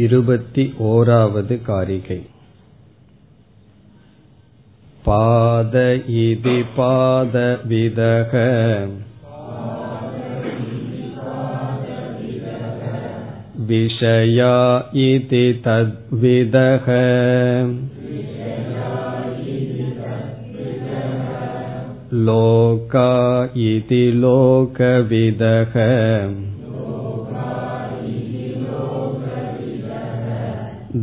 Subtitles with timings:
[0.00, 2.18] இருपति ओरावद् कारिकै
[5.06, 5.74] पाद
[6.22, 8.34] इति पादविदः
[13.70, 14.54] विषया
[15.06, 16.86] इति तद्विदः
[22.28, 23.10] लोका
[23.66, 25.76] इति लोकविदः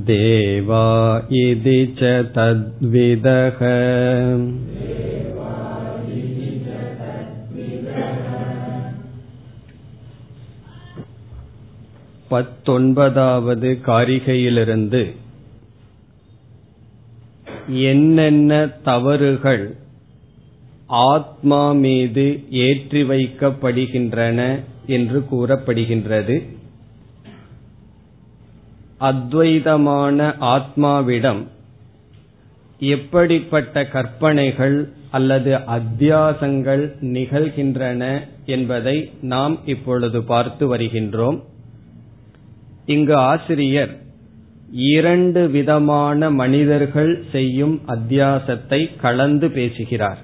[0.07, 0.85] देवा
[1.39, 2.03] इति च
[2.35, 3.59] तद्विदः
[12.31, 15.03] பத்தொன்பதாவது காரிகையிலிருந்து
[17.89, 18.53] என்னென்ன
[18.85, 19.65] தவறுகள்
[21.09, 22.27] ஆத்மா மீது
[22.65, 24.41] ஏற்றி வைக்கப்படுகின்றன
[24.87, 26.37] என்று கூறப்படுகின்றது
[29.00, 31.48] அத்வைதமான ஆத்மாவிடம்
[32.80, 41.40] எப்படிப்பட்ட கற்பனைகள் அல்லது அத்தியாசங்கள் நிகழ்கின்றன என்பதை நாம் இப்பொழுது பார்த்து வருகின்றோம்.
[42.86, 43.98] இங்கு ஆசிரியர்
[44.72, 50.18] இரண்டு விதமான மனிதர்கள் செய்யும் அத்தியாசத்தை கலந்து பேசுகிறார்.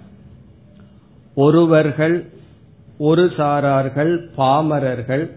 [1.35, 2.29] ஒருவர்கள்
[2.97, 5.31] ஒரு சாரார்கள் பாமரர்கள்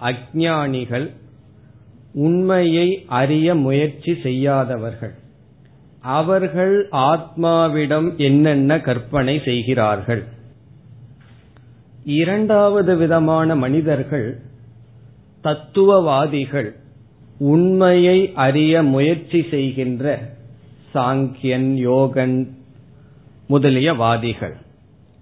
[0.00, 1.10] அஜானிகள்
[2.16, 5.14] உண்மையை அறிய முயற்சி செய்யாதவர்கள்.
[6.00, 10.24] அவர்கள் ஆத்மாவிடம் என்னென்ன கற்பனை செய்கிறார்கள்?
[12.04, 14.40] இரண்டாவது விதமான மனிதர்கள்
[15.42, 16.70] தத்துவவாதிகள்
[17.38, 20.34] உண்மையை அறிய முயற்சி செய்கின்ற
[20.94, 22.56] சாங்கியன் யோகன்
[23.46, 24.56] முதலிய வாதிகள்.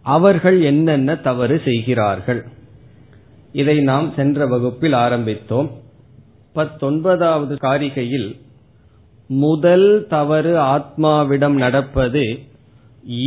[0.03, 2.45] அவர்கள் என்னென்ன தவறு செய்கிறார்கள்?
[3.53, 5.71] இதை நாம் சென்ற வகுப்பில் ஆரம்பித்தோம்.
[6.55, 8.29] பத்தொன்பதாவது காரிகையில்
[9.31, 12.25] முதல் தவறு ஆத்மாவிடம் நடப்பது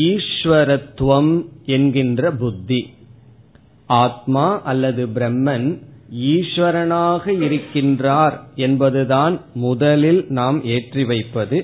[0.05, 1.31] ஈஸ்வரத்துவம்
[1.65, 2.81] என்கின்ற புத்தி.
[3.89, 5.67] ஆத்மா அல்லது பிரம்மன்
[6.33, 11.59] ஈஸ்வரனாக இருக்கின்றார் என்பதுதான் முதலில் நாம் ஏற்றி வைப்பது.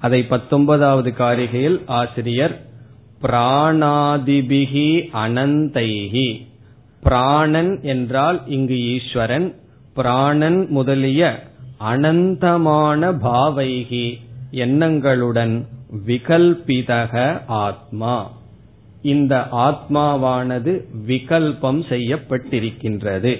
[0.00, 2.54] அதை பத்தொன்பதாவது காரிகையில் ஆசிரியர்
[3.22, 4.90] பிராணாதிபிகி
[5.22, 6.28] அனந்தைகி
[7.02, 9.48] பிராணன் என்றால் இங்கு ஈஸ்வரன்
[9.98, 11.22] பிராணன் முதலிய
[11.90, 14.06] அனந்தமான பாவைகி
[14.64, 15.54] எண்ணங்களுடன்
[16.06, 17.14] விகல்பிதக
[17.46, 18.16] ஆத்மா.
[19.02, 20.72] இந்த ஆத்மாவானது
[21.06, 23.32] விகல்பம் செய்யப்பட்டிருக்கின்றது.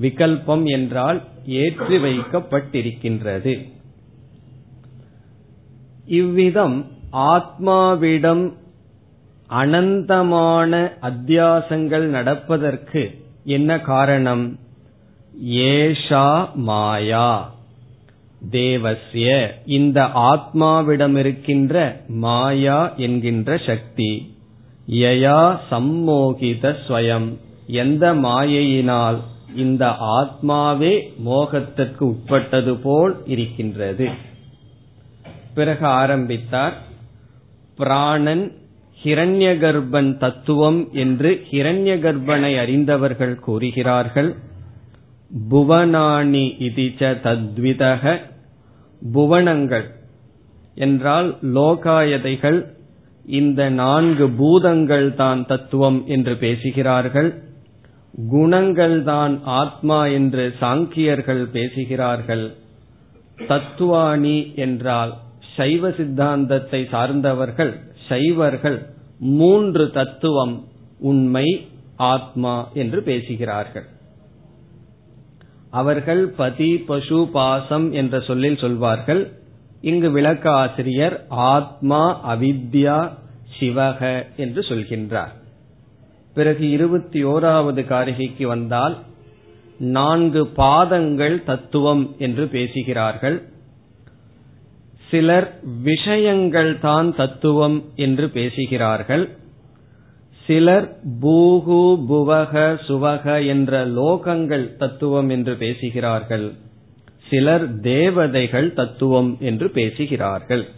[0.00, 3.54] விகல்பம் என்றால் ஏற்றி வைக்கப்பட்டிருக்கின்றது.
[6.20, 6.76] இவ்விதம்
[7.12, 8.44] ஆத்மாவிடம்
[9.50, 10.72] அனந்தமான
[11.02, 13.02] அத்தியாசங்கள் நடப்பதற்கு
[13.44, 14.46] என்ன காரணம்?
[15.44, 17.54] ஏஷா மாயா.
[18.50, 24.36] தேவசிய இந்த ஆத்மாவிடம் இருக்கின்ற மாயா என்கின்ற சக்தி.
[24.90, 27.36] யயா சம்மோகித ஸ்வயம்.
[27.66, 29.20] எந்த மாயையினால்
[29.56, 34.08] இந்த ஆத்மாவே மோகத்திற்கு உட்பட்டது போல் இருக்கின்றது.
[35.54, 36.82] பிறகு ஆரம்பித்தார்.
[37.76, 38.52] பிராணன்
[39.04, 44.34] ஹிரண்ய கர்ப்பன் தத்துவம் என்று ஹிரண்ய கர்ப்பனை அறிந்தவர்கள் கூறுகிறார்கள்.
[45.30, 48.20] புவனானி இதிச்ச தத்விதக.
[49.02, 49.86] புவனங்கள்
[50.74, 52.58] என்றால் லோகாயதைகள்.
[53.24, 57.30] இந்த நான்கு பூதங்கள் தான் தத்துவம் என்று பேசுகிறார்கள்.
[58.30, 62.46] குணங்கள் தான் ஆத்மா என்று சாங்கியர்கள் பேசுகிறார்கள்.
[63.46, 65.12] தத்துவானி என்றால்
[65.56, 67.72] சைவ சித்தாந்தத்தை சார்ந்தவர்கள்
[68.08, 68.78] சைவர்கள்
[69.18, 70.56] மூன்று தத்துவம்
[71.00, 71.46] உண்மை
[71.96, 73.86] ஆத்மா என்று பேசுகிறார்கள்.
[75.70, 79.32] அவர்கள் பதி பசு பாசம் என்ற சொல்லில் சொல்வார்கள்.
[79.80, 83.10] இங்கு விளக்க ஆசிரியர் ஆத்மா அவித்யா
[83.60, 85.32] சிவக என்று சொல்கின்றார்.
[86.34, 88.98] பிறகு இருபத்தி ஓராவது காரிகைக்கு வந்தால்
[89.78, 93.42] நான்கு பாதங்கள் தத்துவம் என்று பேசுகிறார்கள்.
[95.10, 99.36] சிலர் விஷயங்கள் தான் தத்துவம் என்று பேசுகிறார்கள்.
[100.46, 106.52] சிலர் பூகு புவக சுவக என்ற லோகங்கள் தத்துவம் என்று பேசுகிறார்கள்.
[107.30, 110.68] சிலர் தேவதைகள் தத்துவம் என்று பேசுகிறார்கள்.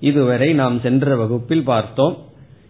[0.00, 2.16] இதுவரை நாம் சென்ற வகுப்பில் பார்த்தோம்.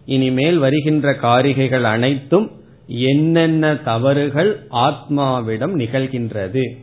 [0.05, 2.51] இனிமேல் வருகின்ற காரிகைகள் அனைத்தும்
[2.87, 6.77] என்னென்ன தவறுகள் ஆத்மாவிடம் நிகழ்கின்றது.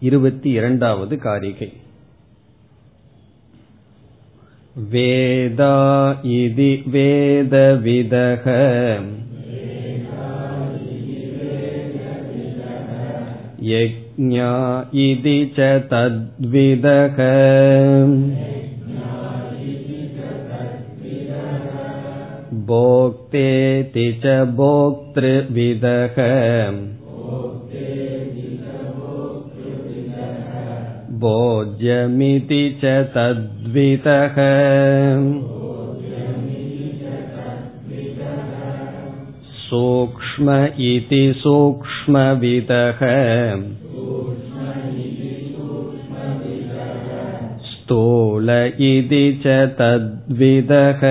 [0.00, 1.72] இருபத்தி இரண்டாவது காரிகை.
[4.93, 5.75] वेदा
[6.33, 8.45] इति वेदविदः
[13.69, 14.51] यज्ञा
[15.05, 17.17] इति च तद्विदः
[22.69, 26.17] भोक्तेति च भोक्तृविदः
[31.23, 34.37] भोज्यमिति च तद्विदः
[39.67, 40.57] सूक्ष्म
[40.89, 43.01] इति सूक्ष्मविदः
[47.69, 48.49] स्थूल
[48.89, 51.03] इति च तद्विदः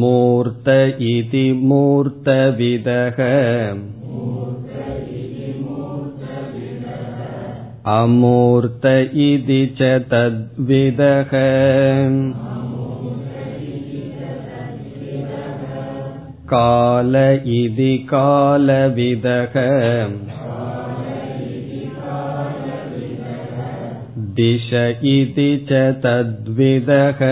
[0.00, 0.68] मूर्त
[1.12, 3.20] इति मूर्तविदः
[7.88, 8.86] अमूर्त
[9.26, 11.30] इति च तद्विदः
[16.52, 17.16] काल
[17.56, 19.54] इति कालविदः
[24.40, 24.68] दिश
[25.14, 27.22] इति च तद्विदः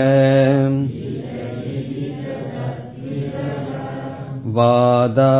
[4.57, 5.35] वादा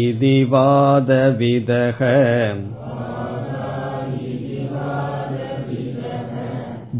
[0.00, 2.04] इति वादविदः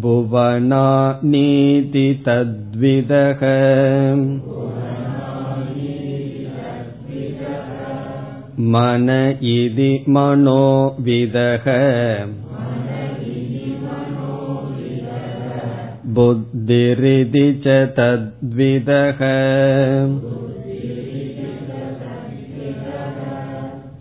[0.05, 3.41] भुवनानीति तद्विदः
[8.73, 9.09] मन
[9.53, 11.67] इति मनोविदः
[16.17, 19.21] बुद्धिरिति च तद्विदः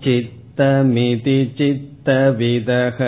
[0.04, 3.00] चित्तमिति चित्तविदः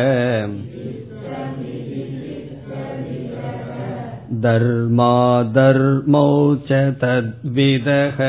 [4.43, 6.27] धर्माधर्मौ
[6.69, 8.19] च तद्विदः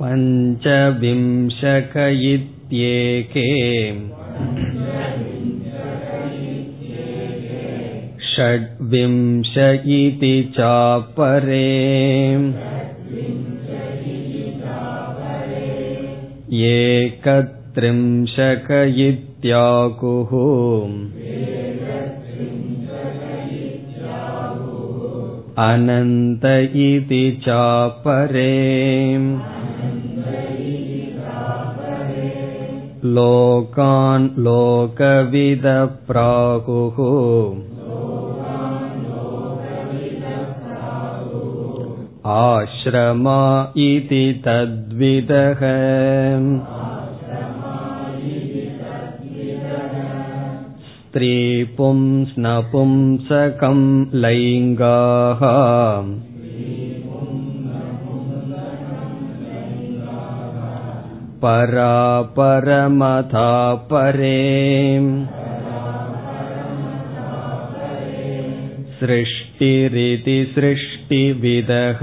[0.00, 1.96] पञ्चविंशक
[2.32, 3.46] इत्येके
[8.30, 9.54] षड्विंश
[9.98, 11.64] इति चापरे
[17.74, 18.68] एकत्रिंशक
[19.06, 20.30] इत्याकुः
[25.64, 26.44] अनन्त
[26.86, 28.52] इति चापरे
[33.16, 35.36] लोकान् लोकविदप्राहुः
[42.40, 43.42] आश्रमा
[43.88, 45.62] इति तद्विदः
[51.14, 53.78] स्त्रीपुंस्नपुंसकं
[54.24, 55.42] लैङ्गाः
[61.44, 63.48] परापरमथा
[63.90, 64.40] परे
[69.00, 72.00] सृष्टिरिति सृष्टिविदः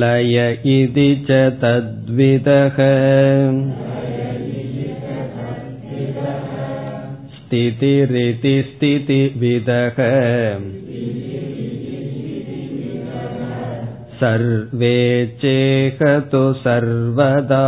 [0.00, 0.36] लय
[0.76, 1.30] इति च
[1.62, 2.78] तद्विदः
[7.52, 9.98] स्थितिरिति स्थितिविदः
[14.20, 14.96] सर्वे
[15.42, 17.66] चेकतु सर्वदा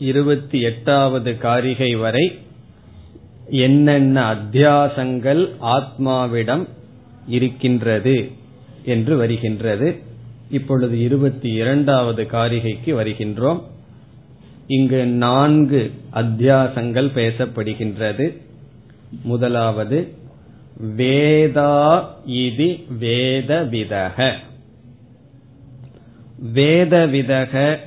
[0.00, 2.24] இருபத்தி எட்டாவது காரிகை வரை
[3.64, 5.42] என்னென்ன அத்தியாசங்கள்
[5.74, 6.64] ஆத்மாவிடம்
[7.28, 8.16] இருக்கின்றது
[8.84, 9.88] என்று வருகின்றது
[10.49, 13.61] இப்பொழுது இருபத்தி இரண்டாவது காரிகைக்கு வருகின்றோம்.
[14.67, 18.41] இங்கு நான்கு அத்தியாசங்கள் பேசப்படுகின்றது.
[19.23, 20.13] முதலாவது
[20.97, 24.33] வேதா இதி வேதவிதக.
[26.53, 27.77] வேதவிதக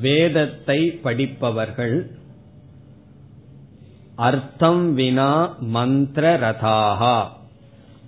[0.00, 2.10] வேதத்தை படிப்பவர்கள்
[4.14, 7.28] அர்த்தம் வினா மந்திர ரதாகா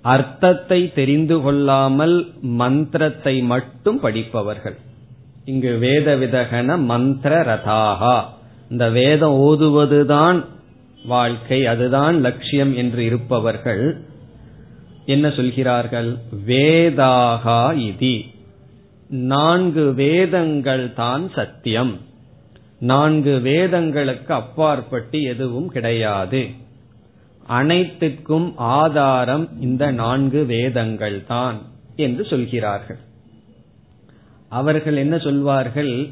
[0.03, 4.77] அர்த்தத்தை தெரிந்து கொள்ளாமல் மந்திரத்தை மட்டும் படிப்பவர்கள்.
[5.45, 8.23] இங்கு வேத விதகன மந்திர ரதாகா
[8.71, 10.45] இந்த வேதம் ஓதுவதுதான்
[11.05, 14.05] வாழ்க்கை அதுதான் லட்சியம் என்று இருப்பவர்கள்
[15.07, 16.17] என்ன சொல்கிறார்கள்?
[16.47, 18.27] வேதாகா இதி.
[19.09, 22.01] நான்கு வேதங்கள் தான் சத்தியம்.
[22.79, 26.49] நான்கு வேதங்களுக்கு அப்பாற்பட்டு எதுவும் கிடையாது.
[27.47, 31.63] அனைத்துக்கும் ஆதாரம் இந்த நான்கு வேதங்கள் தான்
[31.97, 32.99] என்று சொல்கிறார்கள்.
[34.49, 36.09] அவர்கள் என்ன சொல்வார்கள்?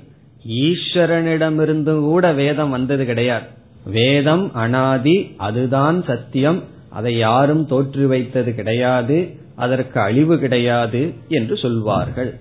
[0.49, 3.47] ஈஸ்வரனிடமிருந்து கூட வேதம் வந்தது கிடையாது.
[3.85, 6.63] வேதம் அனாதி அதுதான் சத்தியம்.
[6.91, 9.37] அதை யாரும் தோற்று வைத்தது கிடையாது.
[9.57, 12.41] அதற்கு அழிவு கிடையாது என்று சொல்வார்கள்.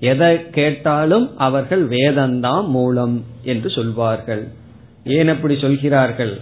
[0.00, 4.48] எதை கேட்டாலும் அவர்கள் வேதந்தான் மூலம் என்று சொல்வார்கள்.
[5.04, 6.40] ஏன் அப்படி சொல்கிறார்கள்?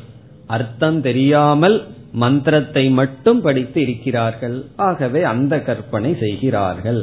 [0.49, 1.77] அர்த்தம் தெரியாமல்
[2.13, 4.57] மந்திரத்தை மட்டும் படித்து இருக்கிறார்கள்.
[4.89, 7.01] ஆகவே அந்த கற்பனை செய்கிறார்கள்.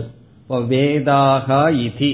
[0.72, 2.12] வேதாகா இதி.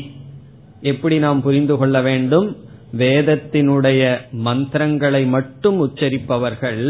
[0.92, 2.50] எப்படி நாம் புரிந்து கொள்ள வேண்டும்?
[2.98, 4.02] வேதத்தினுடைய
[4.48, 6.84] மந்திரங்களை மட்டும் உச்சரிப்பவர்கள்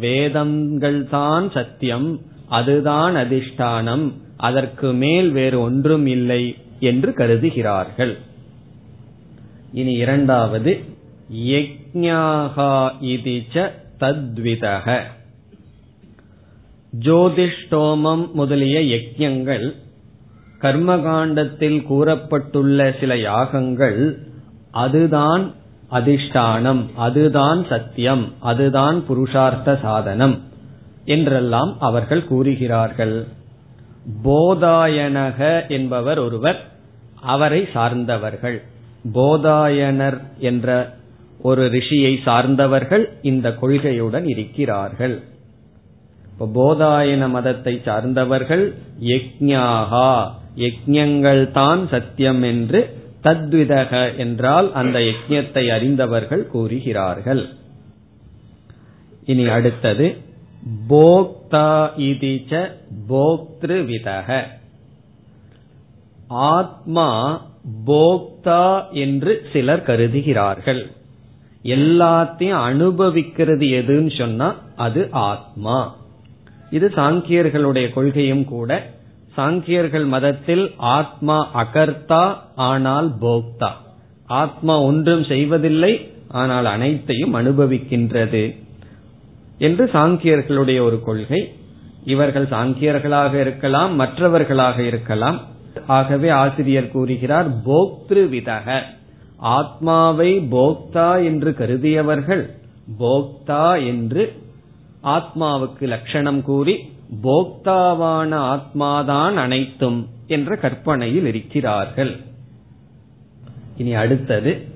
[0.00, 2.08] வேதங்கள் தான் சத்தியம்
[2.48, 4.04] அதுதான் அதிஷ்டானம்
[4.48, 6.42] அதற்கு மேல் வேறு ஒன்றும் இல்லை
[6.90, 8.14] என்று கருதுகிறார்கள்.
[9.72, 10.72] இனி இரண்டாவது
[11.30, 12.92] யஜ்ஞாகா
[13.54, 13.70] ச
[14.00, 15.00] தத்விதக
[17.00, 19.74] ஜோதிஷ்டோமம் முதலிய யஜ்யங்கள்
[20.60, 24.18] கர்மகாண்டத்தில் கூறப்பட்டுள்ள சில யாகங்கள்
[24.70, 25.54] அதுதான்
[25.92, 30.40] அதிஷ்டானம் அதுதான் சத்தியம் அதுதான் புருஷார்த்த சாதனம்
[31.04, 33.26] என்றெல்லாம் அவர்கள் கூறுகிறார்கள்.
[34.24, 36.60] போதாயனக என்பவர் ஒருவர்
[37.20, 38.62] அவரை சார்ந்தவர்கள்.
[39.14, 40.98] போதாயனர் என்ற
[41.42, 45.16] ஒரு ரிஷியை சார்ந்தவர்கள் இந்த கொள்கையுடன் இருக்கிறார்கள்.
[46.56, 48.64] போதாயன மதத்தை சார்ந்தவர்கள்
[49.12, 50.10] யக்ஞாகா
[50.56, 52.80] யஜ்யங்கள் தான் சத்தியம் என்று
[53.22, 57.42] தத்விதக என்றால் அந்த யஜ்யத்தை அறிந்தவர்கள் கூறுகிறார்கள்.
[59.24, 60.06] இனி அடுத்தது
[60.88, 61.68] போக்தா
[62.08, 62.52] இதிச்ச
[63.08, 64.28] போக்திருவிதக.
[66.54, 67.08] ஆத்மா
[67.86, 68.64] போக்தா
[69.04, 70.82] என்று சிலர் கருதுகிறார்கள்.
[71.64, 75.96] எல்லாத்தையும் அனுபவிக்கிறது எதுன்னு சொன்னா அது ஆத்மா.
[76.70, 78.90] இது சாங்கியர்களுடைய கொள்கையும் கூட.
[79.36, 83.70] சாங்கியர்கள் மதத்தில் ஆத்மா அகர்த்தா ஆனால் போக்தா.
[84.26, 88.56] ஆத்மா ஒன்றும் செய்வதில்லை ஆனால் அனைத்தையும் அனுபவிக்கின்றது
[89.58, 91.52] என்று சாங்கியர்களுடைய ஒரு கொள்கை.
[92.04, 95.40] இவர்கள் சாங்கியர்களாக இருக்கலாம் மற்றவர்களாக இருக்கலாம்.
[95.86, 98.82] ஆகவே ஆசிரியர் கூறுகிறார் போக்திரு விதக
[99.40, 102.50] ஆத்மாவை போக்தா என்று கருதியவர்கள்
[103.00, 104.32] போக்தா என்று
[105.02, 106.92] ஆத்மாவுக்கு லட்சணம் கூறி
[107.22, 112.20] போக்தாவான ஆத்மாதான் அனைத்தும் என்ற கற்பனையில் இருக்கிறார்கள்.
[113.76, 114.66] இனி அடுத்தது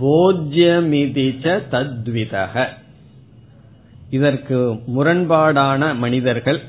[0.00, 2.66] போஜ்யமிதிச்ச தத்விதக
[4.10, 6.60] இதற்கு முரண்பாடான மனிதர்கள்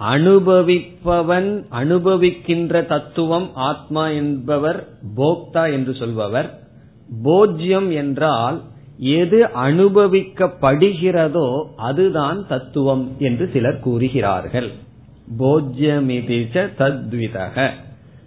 [0.00, 6.60] அனுபவிப்பவன் அனுபவிக்கின்ற தத்துவம் ஆத்மா என்பவர் போக்தா என்று சொல்பவர்.
[7.24, 8.62] போஜ்யம் என்றால்
[8.98, 14.70] எது அனுபவிக்கப்படுகிறதோ அதுதான் தத்துவம் என்று சிலர் கூறுகிறார்கள்.
[15.38, 17.70] போஜ்யமிதிச்ச தத்விதக.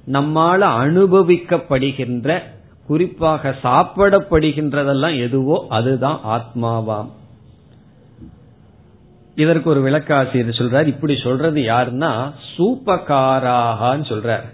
[0.06, 2.40] நம்மால் அனுபவிக்கப்படுகின்ற
[2.88, 7.10] குறிப்பாக சாப்பிடப்படுகின்றதெல்லாம் எதுவோ அதுதான் ஆத்மாவாம்.
[9.44, 10.88] இதற்கு ஒரு விளக்காசிரியர் சொல்றார்.
[10.94, 12.12] இப்படி சொல்றது யாருன்னா
[12.54, 14.46] சூப்பகாராகான்னு சொல்றார்.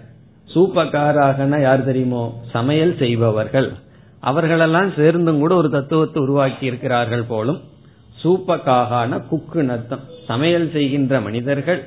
[0.54, 2.24] சூப்பகாராகனா யார் தெரியுமோ?
[2.54, 3.68] சமையல் செய்பவர்கள்.
[4.20, 7.60] அவர்களெல்லாம் சேர்ந்தும் கூட ஒரு தத்துவத்தை உருவாக்கி இருக்கிறார்கள் போலும்
[8.22, 11.80] சூப்பக்காகான குக்கு நத்தம் சமையல் செய்கின்ற மனிதர்கள்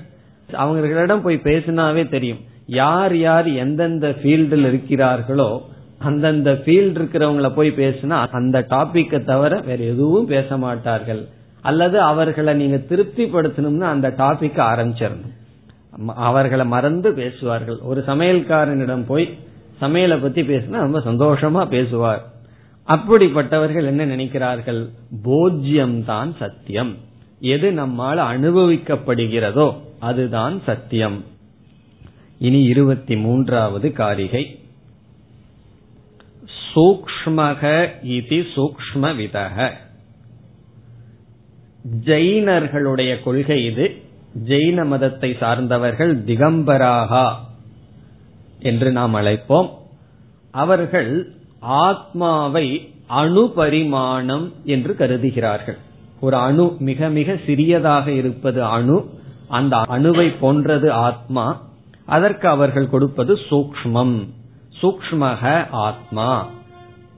[0.64, 2.42] அவங்களிடம் போய் பேசினாவே தெரியும்.
[2.82, 5.50] யார் யார் எந்தெந்த ஃபீல்டில் இருக்கிறார்களோ
[6.08, 11.22] அந்தந்த ஃபீல்டு இருக்கிறவங்கள போய் பேசினா அந்த டாபிக்கை தவிர வேற எதுவும் பேச மாட்டார்கள்.
[11.62, 15.38] அல்லது அவர்களை நீங்க திருப்திப்படுத்தணும்னு அந்த டாபிக் ஆரம்பிச்சிடணும்.
[16.08, 17.78] அவர்களை மறந்து பேசுவார்கள்.
[17.78, 19.38] ஒரு சமையல்காரனிடம் போய்
[19.82, 22.26] சமையலை பத்தி பேசினா ரொம்ப சந்தோஷமா பேசுவார்.
[22.88, 24.90] அப்படிப்பட்டவர்கள் என்ன நினைக்கிறார்கள்?
[25.24, 26.98] போஜ்யம் தான் சத்தியம்.
[27.40, 31.24] எது நம்மால் அனுபவிக்கப்படுகிறதோ அதுதான் சத்தியம்.
[32.38, 34.60] இனி இருபத்தி மூன்றாவது காரிகை.
[36.76, 39.72] சூக்மக இது சூக்ம விதக.
[42.06, 44.02] ஜெயினர்களுடைய கொள்கை இது.
[44.48, 47.34] ஜெயின மதத்தை சார்ந்தவர்கள் திகம்பராகா
[48.60, 49.70] என்று நாம் அழைப்போம்.
[50.52, 55.78] அவர்கள் ஆத்மாவை அணுபரிமாணம் என்று கருதுகிறார்கள்.
[56.20, 59.10] ஒரு அணு மிக மிக சிறியதாக இருப்பது அணு.
[59.48, 61.62] அந்த அணுவை போன்றது ஆத்மா.
[62.06, 64.28] அதற்கு அவர்கள் கொடுப்பது சூக்மம்
[64.82, 66.48] சூக்மக ஆத்மா.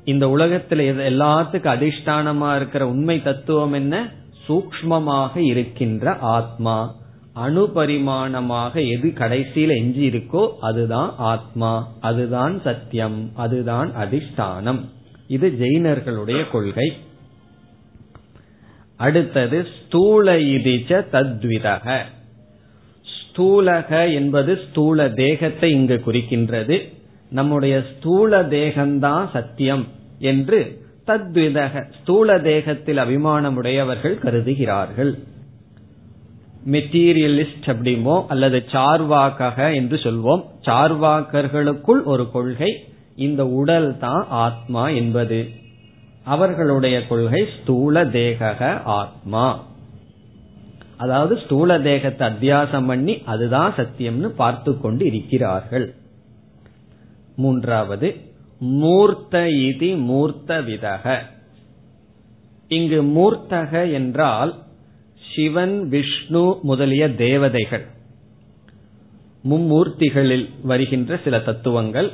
[0.03, 4.11] இந்த உலகத்தில் எல்லாத்துக்கும் அதிஷ்டானமா இருக்கிற உண்மை தத்துவம் என்ன?
[4.47, 6.95] சூக்மமாக இருக்கின்ற ஆத்மா.
[7.35, 11.91] அணுபரிமாணமாக எது கடைசியில எஞ்சி இருக்கோ அதுதான் ஆத்மா.
[12.01, 13.31] அதுதான் சத்தியம்.
[13.35, 14.85] அதுதான் அதிஷ்டானம்.
[15.27, 16.93] இது ஜெயினர்களுடைய கொள்கை.
[18.95, 21.99] அடுத்தது ஸ்தூல இதிச்ச தத்விதக.
[23.01, 26.93] ஸ்தூலக என்பது ஸ்தூல தேகத்தை இங்கு குறிக்கின்றது.
[27.29, 29.87] நம்முடைய ஸ்தூல தேகம்தான் சத்தியம்
[30.19, 35.23] என்று தத்விதக ஸ்தூல தேகத்தில் அபிமானமுடையவர்கள் கருதுகிறார்கள்.
[36.71, 40.43] மெட்டீரியலிஸ்ட் அப்படிமோ அல்லது சார்வாக்கக என்று சொல்வோம்.
[40.65, 42.83] சார்வாக்கர்களுக்குள் ஒரு கொள்கை
[43.15, 45.49] இந்த உடல் தான் ஆத்மா என்பது.
[46.23, 49.63] அவர்களுடைய கொள்கை ஸ்தூல தேக ஆத்மா.
[50.97, 55.95] அதாவது ஸ்தூல தேகத்தை அத்தியாசம் பண்ணி அதுதான் சத்தியம்னு பார்த்து கொண்டு இருக்கிறார்கள்.
[57.35, 58.29] மூன்றாவது
[58.61, 61.17] மூர்த்த இது மூர்த்த விதக.
[62.67, 64.55] இங்கு மூர்த்தக என்றால்
[65.35, 67.85] சிவன் விஷ்ணு முதலிய தேவதைகள்.
[69.49, 72.11] மும்மூர்த்திகளில் வருகின்ற சில தத்துவங்கள்.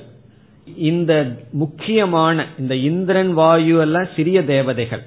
[0.76, 5.02] இந்த முக்கியமான இந்த இந்திரன் வாயு எல்லாம் சிறிய தேவதைகள்.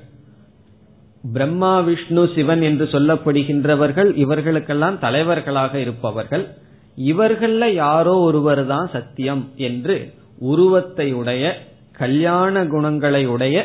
[1.32, 6.48] பிரம்மா விஷ்ணு சிவன் என்று சொல்லப்படுகின்றவர்கள் இவர்களுக்கெல்லாம் தலைவர்களாக இருப்பவர்கள்.
[6.96, 11.44] இவர்கள யாரோ ஒருவர் தான் சத்தியம் என்று உருவத்தை உடைய
[11.92, 13.56] கல்யாண குணங்களை உடைய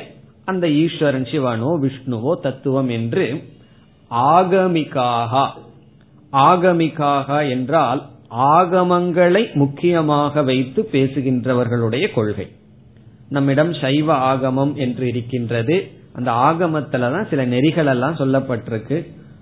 [0.45, 3.43] அந்த ஈஸ்வரன் சிவனோ விஷ்ணுவோ தத்துவம் என்று
[4.11, 5.33] ஆகமிகாக.
[6.33, 8.01] ஆகமிகாக என்றால்
[8.53, 12.47] ஆகமங்களை முக்கியமாக வைத்து பேசுகின்றவர்களுடைய கொள்கை.
[13.29, 15.75] நம்மிடம் சைவ ஆகமம் என்று இருக்கின்றது.
[16.13, 18.97] அந்த ஆகமத்துலதான் சில நெறிகள் எல்லாம் சொல்லப்பட்டிருக்கு.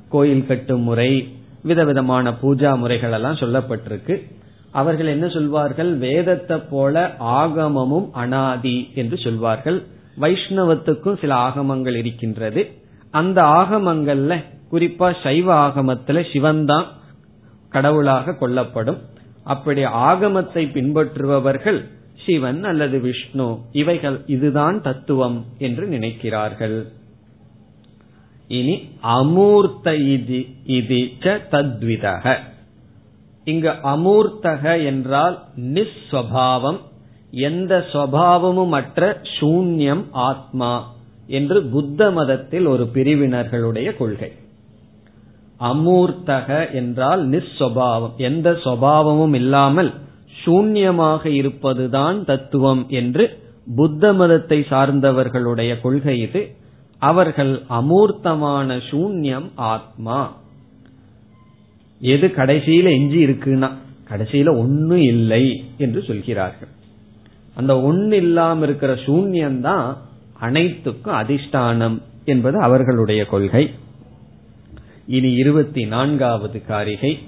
[0.09, 1.11] கோயில் கட்டும் முறை
[1.63, 4.15] விதவிதமான பூஜா முறைகள் எல்லாம் சொல்லப்பட்டிருக்கு.
[4.73, 5.91] அவர்கள் என்ன சொல்வார்கள்?
[5.97, 7.03] வேதத்தை போல
[7.39, 9.79] ஆகமமும் அனாதி என்று சொல்வார்கள்.
[10.21, 12.61] வைஷ்ணவத்துக்கும் சில ஆகமங்கள் இருக்கின்றது.
[13.11, 14.33] அந்த ஆகமங்கள்ல
[14.71, 16.87] குறிப்பா சைவ ஆகமத்துல சிவன் தான்
[17.69, 18.99] கடவுளாக கொல்லப்படும்.
[19.53, 21.79] அப்படி ஆகமத்தை பின்பற்றுபவர்கள்
[22.25, 26.77] சிவன் அல்லது விஷ்ணு இவைகள் இதுதான் தத்துவம் என்று நினைக்கிறார்கள்.
[28.59, 28.75] இனி
[29.17, 29.87] அமூர்த்த
[30.77, 30.99] இது
[31.53, 32.35] தத்விதக
[33.45, 36.77] இங்கு அமூர்த்தக என்றால் நிஸ்வபாவம்.
[37.31, 40.91] எந்த சுவாவமும் அற்ற சூன்யம் ஆத்மா
[41.27, 44.31] என்று புத்த மதத்தில் ஒரு பிரிவினர்களுடைய கொள்கை.
[45.59, 48.15] அமூர்த்தக என்றால் நிஸ்வபாவம்.
[48.17, 49.93] எந்த சுவாவமும் இல்லாமல்
[50.45, 53.39] சூன்யமாக இருப்பதுதான் தத்துவம் என்று
[53.75, 56.55] புத்த மதத்தை சார்ந்தவர்களுடைய கொள்கை இது.
[56.99, 60.41] அவர்கள் அமூர்த்தமான சூன்யம் ஆத்மா.
[62.03, 63.71] எது கடைசியில எஞ்சி இருக்குன்னா
[64.09, 66.67] கடைசியில ஒன்னு இல்லை என்று சொல்கிறார்கள்.
[67.53, 69.97] அந்த ஒன்னு இல்லாம இருக்கிற சூன்யம்தான்
[70.41, 73.71] அனைத்துக்கும் அதிஷ்டானம் என்பது அவர்களுடைய கொள்கை.
[75.07, 77.19] இனி இருபத்தி நான்காவது காரிகை.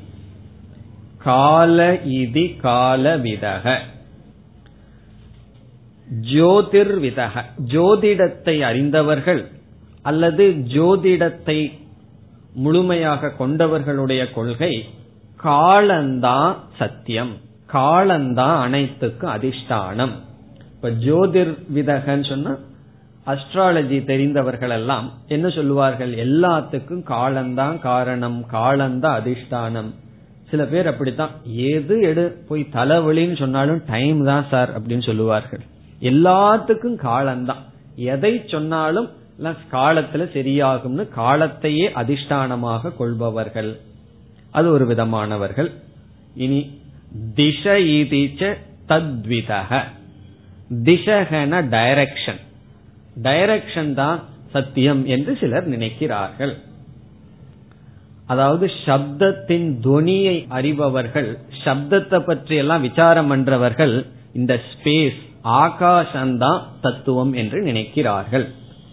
[1.18, 3.78] கால இதி கால விதக.
[6.34, 7.44] ஜோதிர்விதக.
[7.68, 9.48] ஜோதிடத்தை அறிந்தவர்கள்
[10.02, 11.72] அல்லது ஜோதிடத்தை
[12.56, 14.74] முழுமையாக கொண்டவர்களுடைய கொள்கை
[15.36, 17.34] காலந்தான் சத்தியம்
[17.68, 20.16] காலந்தான் அனைத்துக்கும் அதிஷ்டானம்.
[20.76, 22.54] இப்ப ஜோதிர் விதகன்னு சொன்னா
[23.26, 26.12] அஸ்ட்ராலஜி தெரிந்தவர்கள் எல்லாம் என்ன சொல்லுவார்கள்?
[26.16, 29.92] எல்லாத்துக்கும் காலந்தான் காரணம் காலந்தான் அதிஷ்டானம்.
[30.50, 35.64] சில பேர் அப்படித்தான் எது எடு போய் தலைவலின்னு சொன்னாலும் டைம் தான் சார் அப்படின்னு சொல்லுவார்கள்.
[36.00, 37.64] எல்லாத்துக்கும் காலம்தான்
[37.96, 39.10] எதை சொன்னாலும்
[39.44, 43.80] காலத்துல சரியாகும்னு காலத்தையே அதிஷ்டானமாக கொள்பவர்கள்.
[44.52, 45.72] அது ஒரு விதமானவர்கள்.
[46.36, 46.80] இனி
[47.36, 49.82] திச ஈதிச்ச தத்விதக
[50.70, 52.42] திசகன டைரக்ஷன்.
[53.24, 56.54] டைரக்ஷன் தான் சத்தியம் என்று சிலர் நினைக்கிறார்கள்.
[58.28, 68.46] அதாவது சப்தத்தின் துவனியை அறிபவர்கள் சப்தத்தை பற்றி எல்லாம் விசாரம் பண்றவர்கள் இந்த ஸ்பேஸ் ஆகாசம்தான் தத்துவம் என்று நினைக்கிறார்கள்.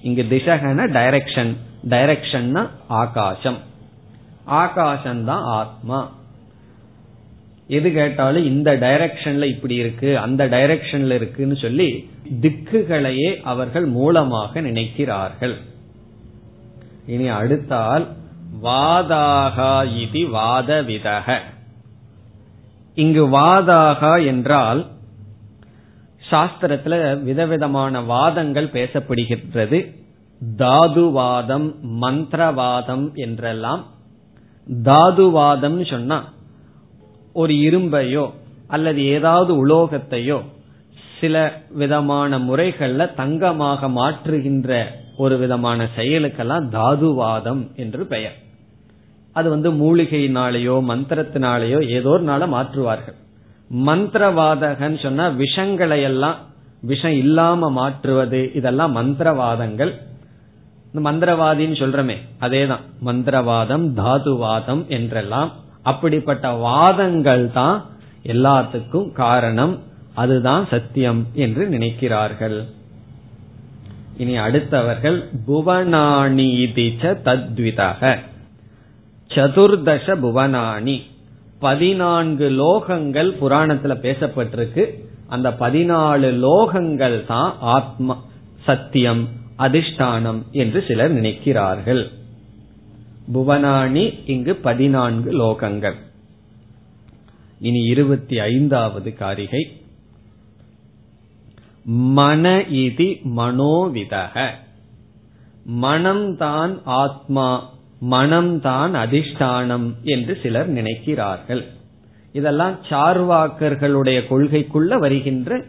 [0.02, 1.56] இங்கு திசகன டைரக்ஷன்
[1.88, 3.58] டைரக்ஷன்னா ஆகாசம்.
[4.50, 6.10] ஆகாசம்தான் ஆத்மா.
[7.66, 12.10] எது கேட்டாலும் இந்த டைரக்ஷன்ல இப்படி இருக்கு அந்த டைரக்ஷன்ல இருக்குன்னு சொல்லி
[12.40, 15.54] திக்குகளையே அவர்கள் மூலமாக நினைக்கிறார்கள்.
[17.06, 18.06] இனி அடுத்தால்
[18.62, 21.38] வாதாகா இது வாதவிதக.
[22.94, 24.86] இங்கு வாதாகா என்றால்
[26.32, 29.80] சாஸ்திரத்துல விதவிதமான வாதங்கள் பேசப்படுகின்றது.
[30.56, 31.68] தாதுவாதம்
[32.00, 33.82] மந்திரவாதம் என்றெல்லாம்.
[34.82, 36.18] தாதுவாதம்னு சொன்னா
[37.32, 38.24] ஒரு இரும்பையோ
[38.68, 40.38] அல்லது ஏதாவது உலோகத்தையோ
[41.20, 41.36] சில
[41.72, 44.84] விதமான முறைகள்ல தங்கமாக மாற்றுகின்ற
[45.16, 48.36] ஒரு விதமான செயலுக்கெல்லாம் தாதுவாதம் என்று பெயர்.
[49.36, 53.18] அது வந்து மூலிகையினாலேயோ மந்திரத்தினாலேயோ ஏதோ நாள மாற்றுவார்கள்.
[53.74, 56.36] மந்திரவாதகன்னு சொன்னா விஷங்களை எல்லாம்
[56.80, 59.92] விஷம் இல்லாம மாற்றுவது இதெல்லாம் மந்திரவாதங்கள்.
[60.94, 62.80] மந்திரவாதின்னு சொல்றமே அதேதான்.
[63.04, 67.84] மந்திரவாதம் தாதுவாதம் என்றெல்லாம் அப்படிப்பட்ட வாதங்கள் தான்
[68.26, 69.78] எல்லாத்துக்கும் காரணம்.
[70.14, 72.64] அதுதான் சத்தியம் என்று நினைக்கிறார்கள்.
[74.16, 78.18] இனி அடுத்தவர்கள் புவனானீதிச்ச தத்விதக.
[79.28, 81.10] சதுர்தச புவனானி.
[81.62, 84.84] பதினான்கு லோகங்கள் புராணத்துல பேசப்பட்டிருக்கு.
[85.28, 88.24] அந்த பதினாலு லோகங்கள் தான் ஆத்மா
[88.64, 92.08] சத்தியம் அதிஷ்டானம் என்று சிலர் நினைக்கிறார்கள்.
[93.34, 95.94] புவனானி இங்கு பதினான்கு லோகங்கள்.
[97.60, 99.80] இனி இருபத்தி ஐந்தாவது காரிகை.
[101.84, 104.50] மன இதி மனோவிதக.
[105.82, 107.71] மனம்தான் ஆத்மா.
[108.10, 111.64] மனம்தான் அதிஷ்டானம் என்று சிலர் நினைக்கிறார்கள்.
[112.32, 115.64] இதெல்லாம் சார்வாக்கர்களுடைய கொள்கைக்குள்ள வருகின்ற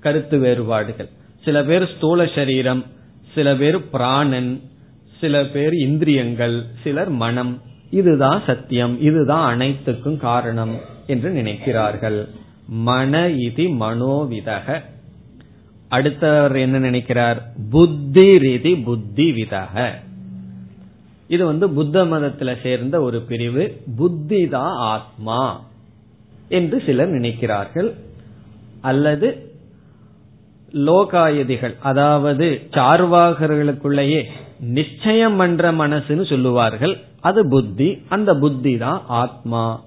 [0.00, 1.08] கருத்து வேறுபாடுகள்.
[1.44, 2.84] சில பேர் ஸ்தூல சரீரம்
[3.34, 4.60] சில பேர் பிராணன்
[5.20, 7.62] சில பேர் இந்திரியங்கள் சிலர் மனம்.
[7.90, 10.74] இதுதான் சத்தியம் இதுதான் அனைத்துக்கும் காரணம்
[11.06, 12.28] என்று நினைக்கிறார்கள்.
[12.68, 14.82] மன இதி மனோவிதக.
[15.88, 17.46] அடுத்தவர் என்ன நினைக்கிறார்?
[17.70, 19.90] புத்தி ரீதி புத்தி விதக.
[21.26, 23.80] இது வந்து புத்த மதத்துல சேர்ந்த ஒரு பிரிவு.
[23.96, 25.64] புத்தி தான் ஆத்மா
[26.48, 27.94] என்று சிலர் நினைக்கிறார்கள்.
[28.80, 29.52] அல்லது
[30.72, 34.24] லோகாயதிகள் அதாவது சார்வாகர்களுக்குள்ளேயே
[34.60, 37.00] நிச்சயம் பண்ற மனசுன்னு சொல்லுவார்கள்.
[37.20, 39.82] அது புத்தி அந்த புத்தி தான் ஆத்மா.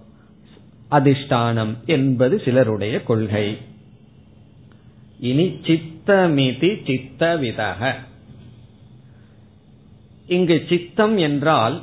[0.92, 3.58] அதிஷ்டானம் என்பது சிலருடைய கொள்கை.
[5.20, 7.94] இனி சித்தமிதி சித்த விதக
[10.28, 11.82] இங்கு சித்தம் என்றால்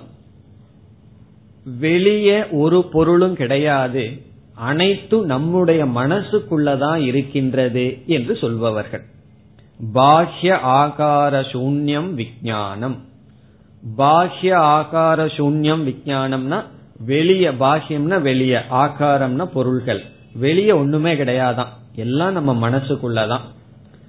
[1.79, 4.23] வெளியே ஒரு பொருளும் கிடையாது
[4.55, 9.05] அனைத்து நம்முடைய மனசுக்குள்ளதான் இருக்கின்றது என்று சொல்பவர்கள்.
[9.95, 12.97] பாஹ்ய ஆகார சூன்யம் விஜானம்
[13.99, 16.63] பாஹ்ய ஆகார சூன்யம் விஜானம்னா
[17.07, 20.05] வெளிய பாஹ்யம்னா வெளிய ஆகாரம்னா பொருள்கள்.
[20.35, 21.73] வெளிய ஒண்ணுமே கிடையாதான்.
[21.95, 23.41] எல்லாம் நம்ம மனசுக்குள்ளதான்.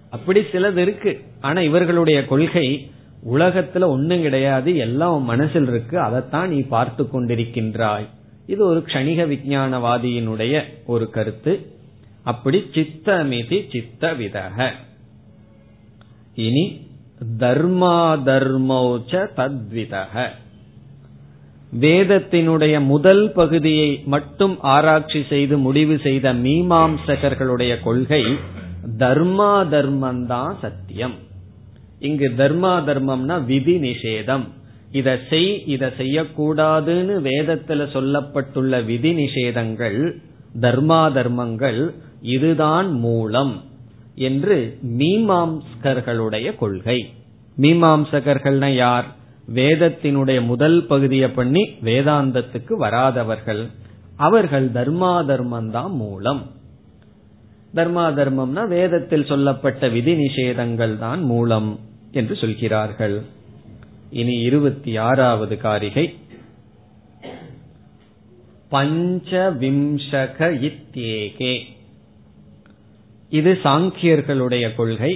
[0.10, 1.22] அப்படி சிலது இருக்கு.
[1.42, 2.92] ஆனா இவர்களுடைய கொள்கை
[3.34, 8.08] உலகத்துல ஒண்ணும் கிடையாது எல்லாம் மனசில் இருக்கு அதைத்தான் நீ பார்த்து கொண்டிருக்கின்றாய்.
[8.48, 11.54] இது ஒரு க்ஷணிக விஞ்ஞானவாதியினுடைய ஒரு கருத்து.
[12.24, 14.70] அப்படி சித்தமிதி சித்த விதக
[16.36, 16.88] இனி
[17.40, 20.26] தர்மா தர்மோச்ச தத்விதக.
[21.80, 28.24] வேதத்தினுடைய முதல் பகுதியை மட்டும் ஆராய்ச்சி செய்து முடிவு செய்த மீமாம்சகர்களுடைய கொள்கை
[28.98, 31.16] தர்மா தர்மந்தான் சத்தியம்.
[32.06, 34.46] இங்கு தர்மா தர்மம்னா விதி நிஷேதம்.
[34.92, 40.00] இத செய் இத செய்யக்கூடாதுன்னு வேதத்துல சொல்லப்பட்டுள்ள விதி நிஷேதங்கள்
[40.62, 43.54] தர்மா தர்மங்கள் இதுதான் மூலம்
[44.16, 47.00] என்று மீமாம்சகர்களுடைய கொள்கை.
[47.62, 49.08] மீமாம்சகர்கள்னா யார்?
[49.54, 53.64] வேதத்தினுடைய முதல் பகுதியை பண்ணி வேதாந்தத்துக்கு வராதவர்கள்.
[54.18, 56.42] அவர்கள் தர்மா தர்மம் தான் மூலம்.
[57.76, 61.70] தர்மா தர்மம்னா வேதத்தில் சொல்லப்பட்ட விதி நிஷேதங்கள் தான் மூலம்.
[62.16, 63.16] என்று சொல்கிறார்கள்.
[64.10, 66.06] இனி இருபத்தி ஆறாவது காரிகை.
[68.72, 71.54] பஞ்சவிம்சக இத்தியேகே
[73.30, 75.14] இது சாங்கியர்களுடைய கொள்கை.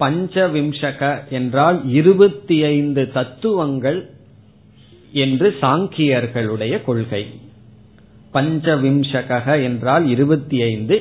[0.00, 4.00] பஞ்சவிம்சக என்றால் இருபத்தி ஐந்து தத்துவங்கள்
[5.12, 7.24] என்று சாங்கியர்களுடைய கொள்கை.
[8.34, 10.96] பஞ்சவிம்சக என்றால் இருபத்தி ஐந்து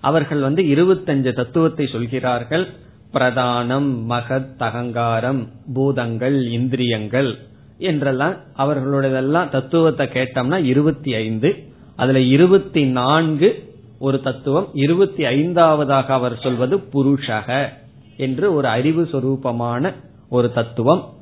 [0.00, 2.66] அவர்கள் வந்து இருபத்தஞ்சு தத்துவத்தை சொல்கிறார்கள்.
[3.14, 7.38] பிரதானம் மகத் அகங்காரம் பூதங்கள் இந்திரியங்கள்
[7.78, 11.50] என்றெல்லாம் அவர்களுடையதெல்லாம் தத்துவத்தை கேட்டோம்னா இருபத்தி ஐந்து.
[11.96, 17.68] அதுல இருபத்தி நான்கு ஒரு தத்துவம் இருபத்தி ஐந்தாவதாக அவர் சொல்வது புருஷக
[18.16, 19.92] என்று ஒரு அறிவு சொரூபமான
[20.28, 21.12] ஒரு தத்துவம்.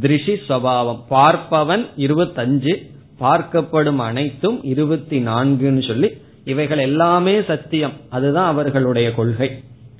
[0.00, 2.74] திருஷி சுவாவம் பார்ப்பவன் இருபத்தஞ்சு
[3.20, 6.10] பார்க்கப்படும் அனைத்தும் இருபத்தி நான்குன்னு சொல்லி
[6.44, 7.92] இவைகள் எல்லாமே சத்தியம்.
[8.08, 9.50] அதுதான் அவர்களுடைய கொள்கை.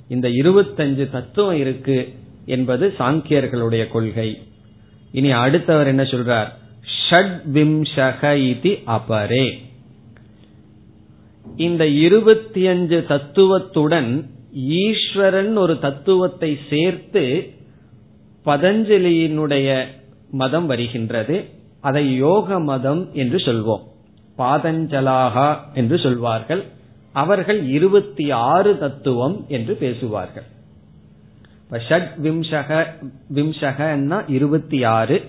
[0.07, 2.13] இந்த இருபத்தஞ்சு தத்துவம் இருக்கு
[2.45, 4.43] என்பது சாங்கியர்களுடைய கொள்கை.
[5.11, 6.47] இனி அடுத்தவர் என்ன சொல்றார்?
[7.09, 9.57] ஷட் விம்சக இதி அபரே.
[11.57, 17.51] இந்த இருபத்தி அஞ்சு தத்துவத்துடன் ஈஸ்வரன் ஒரு தத்துவத்தை சேர்த்து
[18.45, 19.85] பதஞ்சலியினுடைய
[20.31, 21.45] மதம் வருகின்றது.
[21.81, 23.83] அதை யோக மதம் என்று சொல்வோம்.
[24.37, 26.63] பாதஞ்சலாகா என்று சொல்வார்கள்.
[27.13, 30.47] அவர்கள் இருபத்தி ஆறு தத்துவம் என்று பேசுவார்கள்.
[31.89, 32.85] ஷட் விம்சக
[33.33, 35.21] விம்சகன்னா இருபத்தி ஆறு.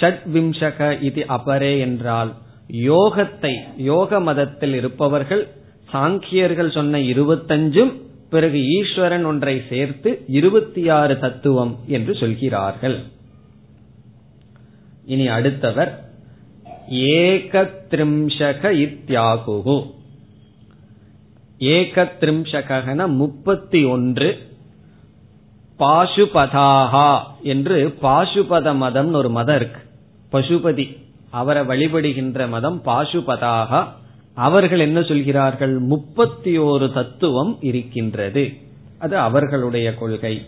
[0.00, 2.32] ஷட் விம்சக இது அபரே என்றால்
[2.72, 5.48] யோகத்தை யோக மதத்தில் இருப்பவர்கள்
[5.92, 7.92] சாங்கியர்கள் சொன்ன இருபத்தஞ்சும்
[8.30, 12.98] பிறகு ஈஸ்வரன் ஒன்றை சேர்த்து இருபத்தி ஆறு தத்துவம் என்று சொல்கிறார்கள்.
[15.04, 15.92] இனி அடுத்தவர்
[16.90, 19.76] ஏகத்ரிம்சக இத்தியாகு
[21.58, 24.48] ஏகத்ரிம்சகன முப்பத்தி ஒன்று
[25.78, 29.80] பாசுபதாகா என்று பாசுபத மதம் ஒரு மதம் இருக்கு.
[30.32, 30.98] பசுபதி
[31.30, 33.86] அவரை வழிபடுகின்ற மதம் பாசுபதாகா
[34.34, 35.78] அவர்கள் என்ன சொல்கிறார்கள்?
[35.78, 38.52] முப்பத்தி ஓரு தத்துவம் இருக்கின்றது.
[38.98, 40.46] அது அவர்களுடைய கொள்கை.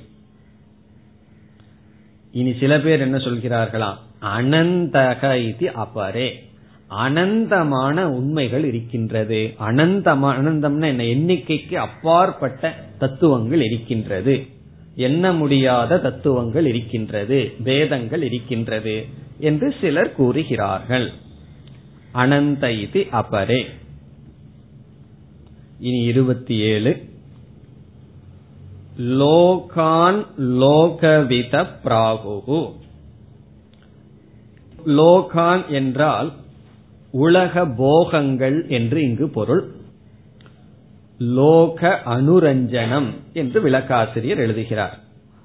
[2.32, 3.96] இனி சில பேர் என்ன சொல்கிறார்களாம்?
[4.20, 6.49] அனந்தக இது அப்பரே
[6.90, 9.54] அனந்தமான உண்மைகள் இருக்கின்றது.
[9.60, 11.02] அனந்தம் அனந்தம்னா என்ன?
[11.04, 14.46] எண்ணிக்கைக்கு அப்பாற்பட்ட தத்துவங்கள் இருக்கின்றது.
[14.94, 17.52] எண்ண முடியாத தத்துவங்கள் இருக்கின்றது.
[17.58, 19.06] வேதங்கள் இருக்கின்றது
[19.38, 21.12] என்று சிலர் கூறுகிறார்கள்.
[22.12, 23.64] அனந்த இது அபரே
[25.78, 27.08] இனி இருபத்தி ஏழு
[28.98, 32.64] லோகான் லோகவித பிராகு
[34.86, 36.32] லோகான் என்றால்
[37.12, 39.62] உலக போகங்கள் என்று இங்கு பொருள்.
[41.18, 44.98] லோக அனுரஞ்சனம் என்று விளக்காசிரியர் எழுதுகிறார்.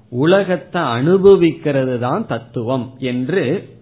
[0.09, 3.73] உலகத்தை அனுபவிக்கிறது தான் தத்துவம் என்று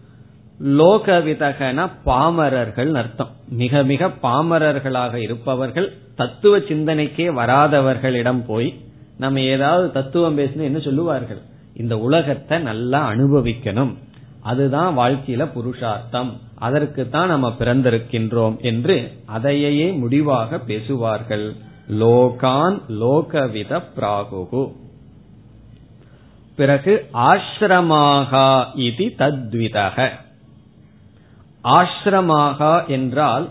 [0.59, 3.31] லோகவிதகன பாமரர்கள் அர்த்தம்.
[3.49, 8.73] மிக மிக பாமரர்களாக இருப்பவர்கள் தத்துவ சிந்தனைக்கே வராதவர்களிடம் போய்
[9.17, 11.41] நம்ம ஏதாவது தத்துவம் பேசணும் என்ன சொல்லுவார்கள்?
[11.73, 13.93] இந்த உலகத்தை நல்லா அனுபவிக்கணும்.
[14.43, 16.31] அதுதான் வாழ்க்கையில புருஷார்த்தம்.
[16.59, 21.55] அதற்கு தான் நம்ம பிறந்திருக்கின்றோம் என்று அதையே முடிவாக பேசுவார்கள்.
[21.99, 24.63] லோகான் லோகவித பிராகு
[26.55, 28.47] பிறகு ஆசிரமாகா
[28.87, 30.09] இது தத்விதக.
[31.63, 33.45] ஆசிரமாகா என்றால்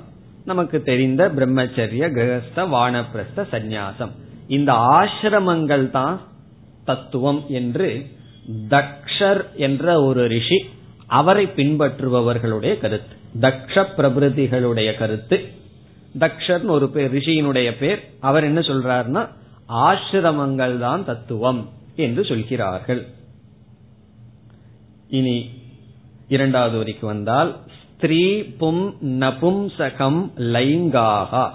[0.44, 4.12] நமக்கு தெரிந்த பிரம்மச்சரிய கிரகஸ்த வானப்பிரஸ்த சந்நியாசம்.
[4.48, 6.20] இந்த ஆசிரமங்கள் தான்
[6.84, 7.88] தத்துவம் என்று
[8.70, 10.58] தக்ஷர் என்ற ஒரு ரிஷி
[11.12, 13.16] அவரை பின்பற்றுபவர்களுடைய கருத்து.
[13.40, 15.48] தக்ஷ பிரபிருதிகளுடைய கருத்து.
[16.18, 18.08] தக்ஷர் ஒரு பேர் ரிஷியினுடைய பேர்.
[18.20, 19.28] அவர் என்ன சொல்றாருன்னா
[19.68, 23.06] ஆசிரமங்கள் தான் தத்துவம் என்று சொல்கிறார்கள்.
[25.08, 25.50] இனி
[26.28, 27.56] இரண்டாவது வரைக்கு வந்தால்
[27.96, 31.50] ஸ்திரீ பும் நபும்சகம் லைங்காகா.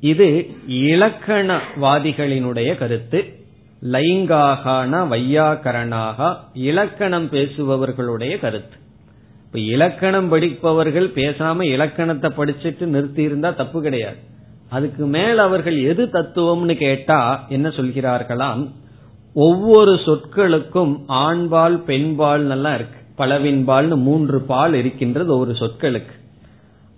[0.00, 3.39] இது இலக்கணவாதிகளினுடைய கருத்து.
[3.82, 8.76] லைங்காகான வையாக்கரணாக இலக்கணம் பேசுபவர்களுடைய கருத்து.
[9.44, 14.16] இப்ப இலக்கணம் படிப்பவர்கள் பேசாம இலக்கணத்தை படிச்சுட்டு நிறுத்தி இருந்தா தப்பு கிடையாது.
[14.68, 18.70] அதுக்கு மேல் அவர்கள் எது தத்துவம்னு கேட்டா என்ன சொல்கிறார்களாம்?
[19.34, 23.24] ஒவ்வொரு சொற்களுக்கும் ஆண்பால் பெண்பால் நல்லா இருக்கு.
[23.24, 26.14] பலவின்பால்னு மூன்று பால் இருக்கின்றது ஒரு சொற்களுக்கு.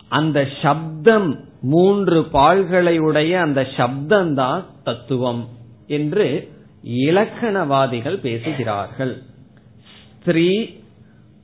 [0.08, 5.48] அந்த சப்தம் மூன்று பால்களை உடைய அந்த சப்தம் தான் தத்துவம்
[5.86, 6.51] என்று
[6.84, 9.22] இலக்கணவாதிகள் பேசுகிறார்கள்.
[10.20, 10.68] ஸ்திரீ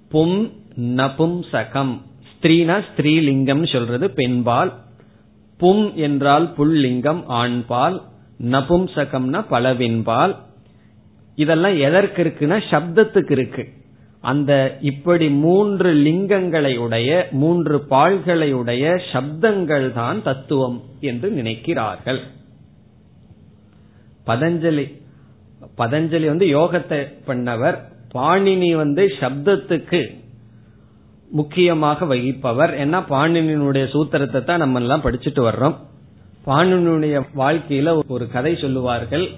[0.08, 4.72] பும் நபும்சகம் ஸ்திரீனா ஸ்திரீலிங்கம் சொல்றது பெண்பால்.
[5.56, 8.02] பும் என்றால் புல்லிங்கம் ஆண்பால்.
[8.42, 10.36] நபும்சகம்னா பலவின்பால்.
[11.36, 13.68] இதெல்லாம் எதற்கு இருக்குன்னா சப்தத்துக்கு இருக்கு.
[14.20, 22.20] அந்த இப்படி மூன்று லிங்கங்களை உடைய மூன்று பால்களை உடைய சப்தங்கள் தான் தத்துவம் என்று நினைக்கிறார்கள்.
[24.26, 24.97] பதஞ்சலி
[25.78, 27.78] பதஞ்சலி வந்து யோகத்தை பண்ணவர்
[28.14, 30.16] பாணினி வந்து சப்தத்துக்கு
[31.30, 32.72] முக்கியமாக வகிப்பவர்.
[32.82, 35.76] ஏன்னா பாணினியினுடைய சூத்திரத்தை தான் நம்ம எல்லாம் படிச்சுட்டு வர்றோம்.
[36.46, 39.28] பாணினியுடைய வாழ்க்கையில ஒரு கதை சொல்லுவார்கள்.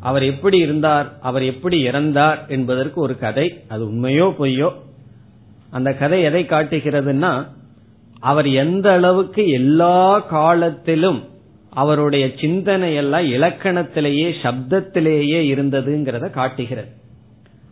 [0.00, 3.64] அவர் எப்படி இருந்தார் அவர் எப்படி இறந்தார் என்பதற்கு ஒரு கதை.
[3.68, 4.72] அது உண்மையோ பொய்யோ?
[5.70, 7.46] அந்த கதை எதை காட்டுகிறதுனா
[8.20, 11.24] அவர் எந்த அளவுக்கு எல்லா காலத்திலும்
[11.76, 16.88] அவருடைய சிந்தனை எல்லாம் இலக்கணத்திலேயே சப்தத்திலேயே இருந்ததுங்கிறத காட்டுகிறது.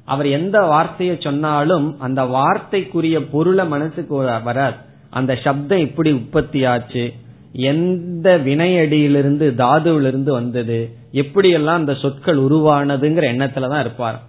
[0.04, 4.14] அவர் எந்த வார்த்தையை சொன்னாலும் அந்த வார்த்தைக்குரிய பொருளை மனசுக்கு
[4.44, 4.76] வராது.
[5.10, 7.04] அந்த சப்தம் இப்படி உற்பத்தி ஆச்சு
[7.52, 10.78] எந்த வினையடியிலிருந்து தாதுவிலிருந்து வந்தது?
[11.12, 14.20] எப்படியெல்லாம் அந்த சொற்கள் உருவானதுங்கிற எண்ணத்துல தான் இருப்பார்.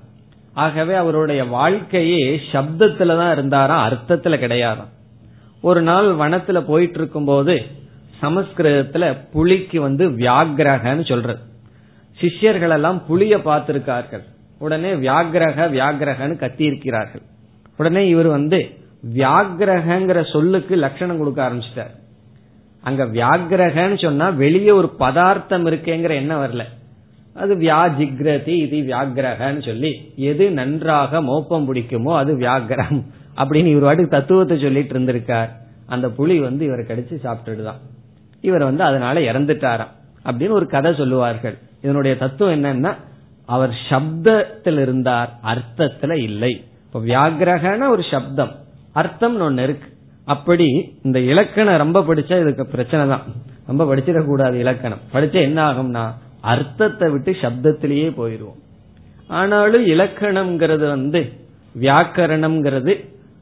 [0.53, 4.91] ஆகவே அவருடைய வாழ்க்கையே சப்தத்துல தான் இருந்தாராம் அர்த்தத்துல கிடையாதான்.
[5.61, 7.55] ஒரு நாள் வனத்துல போயிட்டு இருக்கும் போது
[8.21, 11.39] சமஸ்கிருதத்துல புலிக்கு வந்து வியாகிரகன்னு சொல்றது.
[12.19, 14.23] சிஷ்யர்கள் எல்லாம் புலிய பார்த்திருக்கார்கள்.
[14.59, 17.21] உடனே வியாகிரக வியாகிரகன்னு கத்தியிருக்கிறார்கள்.
[17.77, 18.69] உடனே இவர் வந்து
[19.13, 21.95] வியாகிரகங்கிற சொல்லுக்கு லட்சணம் கொடுக்க ஆரம்பிச்சிட்டார்.
[22.81, 26.63] அங்க வியாகிரகன்னு சொன்னா வெளியே ஒரு பதார்த்தம் இருக்கேங்கிற எண்ணம் வரல.
[27.33, 33.03] அது வியாஜிக்ரதி இது வியாகிரகன்னு சொல்லி எது நன்றாக மோப்பம் பிடிக்குமோ அது வியாகிரம்
[33.37, 35.49] அப்படின்னு இவர் வாட்டுக்கு தத்துவத்தை சொல்லிட்டு இருந்திருக்கார்.
[35.85, 37.81] அந்த புலி வந்து இவரை கடிச்சு சாப்பிட்டுடுதான்.
[38.49, 39.93] இவர் வந்து அதனால இறந்துட்டாராம்
[40.27, 41.55] அப்படின்னு ஒரு கதை சொல்லுவார்கள்.
[41.83, 42.91] இதனுடைய தத்துவம் என்னன்னா
[43.49, 46.53] அவர் சப்தத்தில் இருந்தார் அர்த்தத்துல இல்லை.
[46.85, 48.53] இப்ப வியாகிரகன ஒரு சப்தம்
[48.93, 49.87] அர்த்தம் ஒன்னு இருக்கு.
[50.33, 50.67] அப்படி
[51.03, 53.25] இந்த இலக்கணம் ரொம்ப படிச்சா இதுக்கு பிரச்சனை தான்.
[53.69, 55.01] ரொம்ப படிச்சிடக்கூடாது இலக்கணம்.
[55.13, 56.05] படிச்சா என்ன ஆகும்னா
[56.53, 58.59] அர்த்தத்தை விட்டு சப்தத்திலேயே போயிடுவோம்
[59.37, 61.21] ஆனாலும் இலக்கணம்ங்கிறது வந்து
[61.75, 62.93] வியாக்கரணம்ங்கிறது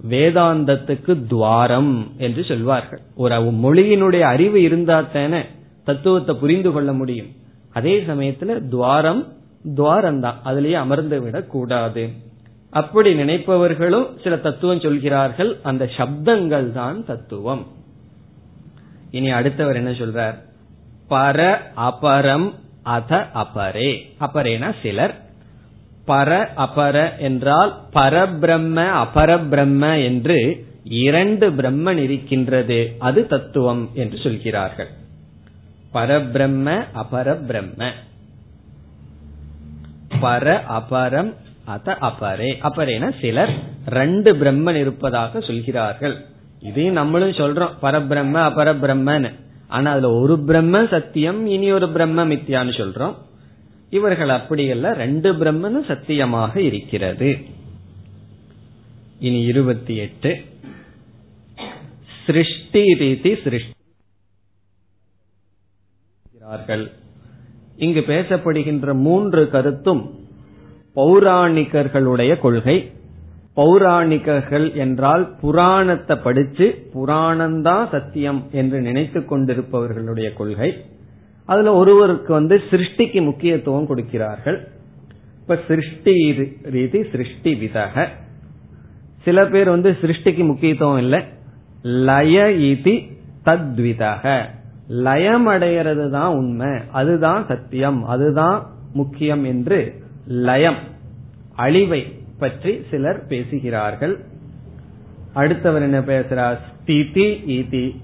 [0.09, 2.99] வேதாந்தத்துக்கு துவாரம் என்று சொல்வார்கள்.
[3.15, 5.41] ஒரு மொழியினுடைய அறிவு இருந்தா தானே
[5.85, 7.27] தத்துவத்தை புரிந்து கொள்ள முடியும்.
[7.73, 9.27] அதே சமயத்துல துவாரம்
[9.75, 10.39] துவாரம் தான்.
[10.45, 12.09] அதுலயே அமர்ந்து விடக் கூடாது.
[12.69, 15.57] அப்படி நினைப்பவர்களும் சில தத்துவம் சொல்கிறார்கள்.
[15.63, 17.67] அந்த சப்தங்கள் தான் தத்துவம்.
[19.11, 20.35] இனி அடுத்தவர் என்ன சொல்றார்?
[21.09, 23.97] பர அபரம் அத அபரே.
[24.19, 25.22] அபரேனா சிலர்.
[26.07, 32.95] பர அபர என்றால் பரபிரம்ம அபரபிரம்ம என்று இரண்டு பிரம்மன் இருக்கின்றது.
[32.99, 34.87] அது தத்துவம் என்று சொல்கிறார்கள்.
[35.93, 37.91] பரபிரம்ம அபரபிரம்ம.
[40.21, 41.33] பர அபரம்
[41.65, 42.53] அத அபரே.
[42.63, 43.49] அபரேன சிலர்
[43.87, 46.25] ரெண்டு பிரம்மன் இருப்பதாக சொல்கிறார்கள்.
[46.59, 47.69] இதையும் நம்மளும் சொல்றோம்.
[47.81, 49.31] பரபிரம்ம அபரபிரம்மன்னு.
[49.67, 53.15] ஆனா அதுல ஒரு பிரம்ம சத்தியம் இனி ஒரு பிரம்ம மித்தியான்னு சொல்றோம்.
[53.93, 57.37] இவர்கள் அப்படியல்ல ரெண்டு பிரம்மனும் சத்தியமாக இருக்கிறது.
[59.19, 60.41] இனி இருபத்தி எட்டு.
[62.25, 62.81] சிருஷ்டி.
[62.93, 63.71] ரீதி சிருஷ்டி
[67.77, 70.27] இங்கு பேசப்படுகின்ற மூன்று கருத்தும்
[70.95, 72.91] பௌராணிகர்களுடைய கொள்கை.
[73.55, 80.85] பௌராணிகர்கள் என்றால் புராணத்தை படிச்சு புராணம்தான் சத்தியம் என்று நினைத்து கொண்டிருப்பவர்களுடைய கொள்கை.
[81.45, 84.67] அதுல ஒருவருக்கு வந்து சிருஷ்டிக்கு முக்கியத்துவம் கொடுக்கிறார்கள்.
[85.41, 86.31] இப்ப சிருஷ்டி
[86.63, 88.07] ரீதி சிருஷ்டி விதக.
[89.23, 91.23] சில பேர் வந்து சிருஷ்டிக்கு முக்கியத்துவம் இல்லை.
[91.81, 93.11] லய இதி
[93.45, 94.45] தத்விதக.
[94.87, 96.79] லயம் அடைகிறது தான் உண்மை.
[96.91, 98.03] அதுதான் சத்தியம்.
[98.03, 100.77] அதுதான் முக்கியம் என்று லயம்
[101.55, 104.19] அழிவை பற்றி சிலர் பேசுகிறார்கள்.
[105.33, 106.57] அடுத்தவர் என்ன பேசுறார்?
[106.81, 107.95] ஸ்திதி இதி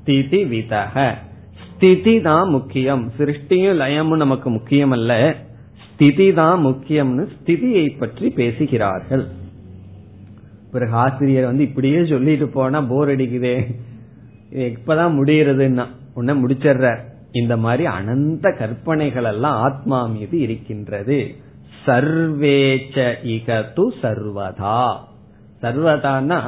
[0.00, 1.14] ஸ்திதி விதக.
[1.78, 3.02] ஸ்திதி தான் முக்கியம்.
[3.16, 5.12] சிருஷ்டியும் லயமும் நமக்கு முக்கியம் அல்ல
[5.84, 9.22] ஸ்திதி தான் முக்கியம்னு ஸ்திதியை பற்றி பேசுகிறார்கள்.
[10.72, 13.54] பிறகு ஆசிரியர் வந்து இப்படியே சொல்லிட்டு போனா போர் அடிக்குதே.
[14.70, 16.90] எப்பதான் முடியறதுன்னா உன்ன முடிச்சிடுற
[17.40, 21.20] இந்த மாதிரி அனந்த கற்பனைகள் எல்லாம் ஆத்மா மீது இருக்கின்றது.
[21.86, 24.82] சர்வேச்ச இகது சர்வதா.
[25.62, 26.42] சர்வதானா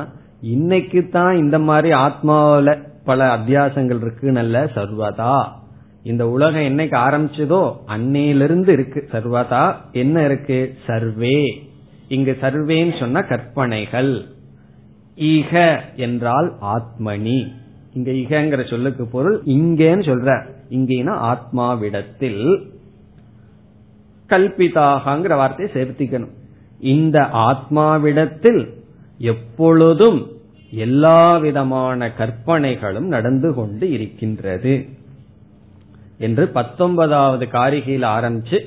[0.56, 5.48] இன்னைக்கு தான் இந்த மாதிரி ஆத்மாவில பல அத்தியாசங்கள் இருக்குன்னு சர்வதா.
[6.02, 9.08] இந்த உலகம் என்னைக்கு ஆரம்பிச்சதோ அன்னையிலிருந்து இருக்கு.
[9.12, 10.76] சர்வதா என்ன இருக்கு?
[10.86, 11.68] சர்வே.
[12.08, 14.24] இங்கு சர்வேன்னு சொன்ன கற்பனைகள்.
[15.16, 17.52] ஈக என்றால் ஆத்மனி.
[17.92, 20.46] இங்க ஈகங்கிற சொல்லுக்கு பொருள் இங்கேன்னு சொல்ற.
[20.70, 22.70] இங்கேனா ஆத்மாவிடத்தில்.
[24.28, 26.30] கல்பிதாகங்கிற வார்த்தையை சேர்த்திக்கணும்.
[26.80, 28.68] இந்த ஆத்மாவிடத்தில்
[29.18, 30.39] எப்பொழுதும்
[30.70, 34.86] எல்லா விதமான கற்பனைகளும் நடந்து கொண்டு இருக்கின்றது.
[36.18, 38.60] என்று பத்தொன்பதாவது காரிகையில் ஆரம்பிச்சு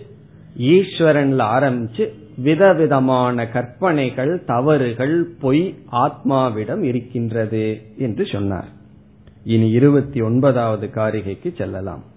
[0.58, 8.68] ஈஸ்வரன்ல ஆரம்பிச்சு விதவிதமான கற்பனைகள் தவறுகள் பொய் ஆத்மாவிடம் இருக்கின்றது என்று சொன்னார்.
[9.44, 12.12] இனி இருபத்தி ஒன்பதாவது காரிகைக்கு செல்லலாம்.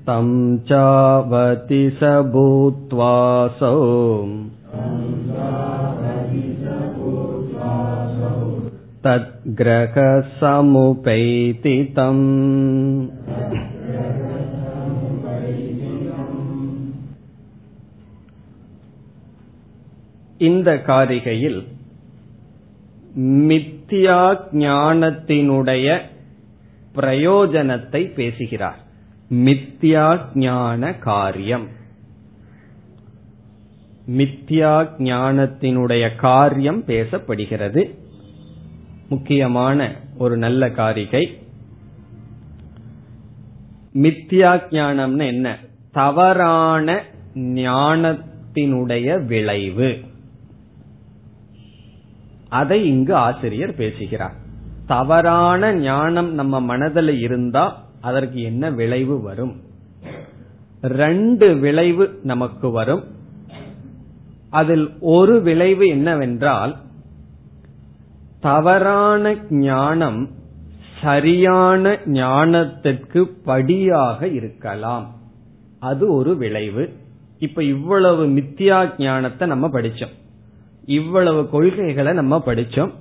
[0.09, 0.29] तं
[0.69, 3.75] चावति स भूत्वासौ
[9.05, 10.13] तद्ग्रहसमुपैति
[11.97, 12.23] तम्
[20.44, 21.64] இந்த காரிகையில்
[23.18, 26.00] மித்தியா ஞானத்தினுடைய
[26.94, 28.78] பிரயோஜனத்தை பேசுகிறார்.
[29.30, 31.68] மித்தியா ஞான காரியம்.
[34.08, 37.94] மித்தியா ஞானத்தினுடைய காரியம் பேசப்படுகிறது.
[39.08, 41.38] முக்கியமான ஒரு நல்ல காரிகை.
[43.94, 45.58] மித்தியா ஞானம்னு என்ன?
[45.92, 47.02] தவறான
[47.34, 49.98] ஞானத்தினுடைய விளைவு.
[52.54, 54.34] அதை இங்கு ஆசிரியர் பேசுகிறார்.
[54.86, 57.64] தவறான ஞானம் நம்ம மனதில் இருந்தா
[58.00, 59.54] அதற்கு என்ன விளைவு வரும்?
[60.82, 63.04] ரெண்டு விளைவு நமக்கு வரும்.
[64.50, 66.76] அதில் ஒரு விளைவு என்னவென்றால்
[68.40, 70.30] தவறான ஞானம்
[71.02, 75.06] சரியான ஞானத்திற்கு படியாக இருக்கலாம்.
[75.80, 76.92] அது ஒரு விளைவு.
[77.38, 80.22] இப்ப இவ்வளவு மித்தியா ஞானத்தை நம்ம படிச்சோம்.
[80.86, 82.92] இவ்வளவு கொள்கைகளை நம்ம படிச்சோம்.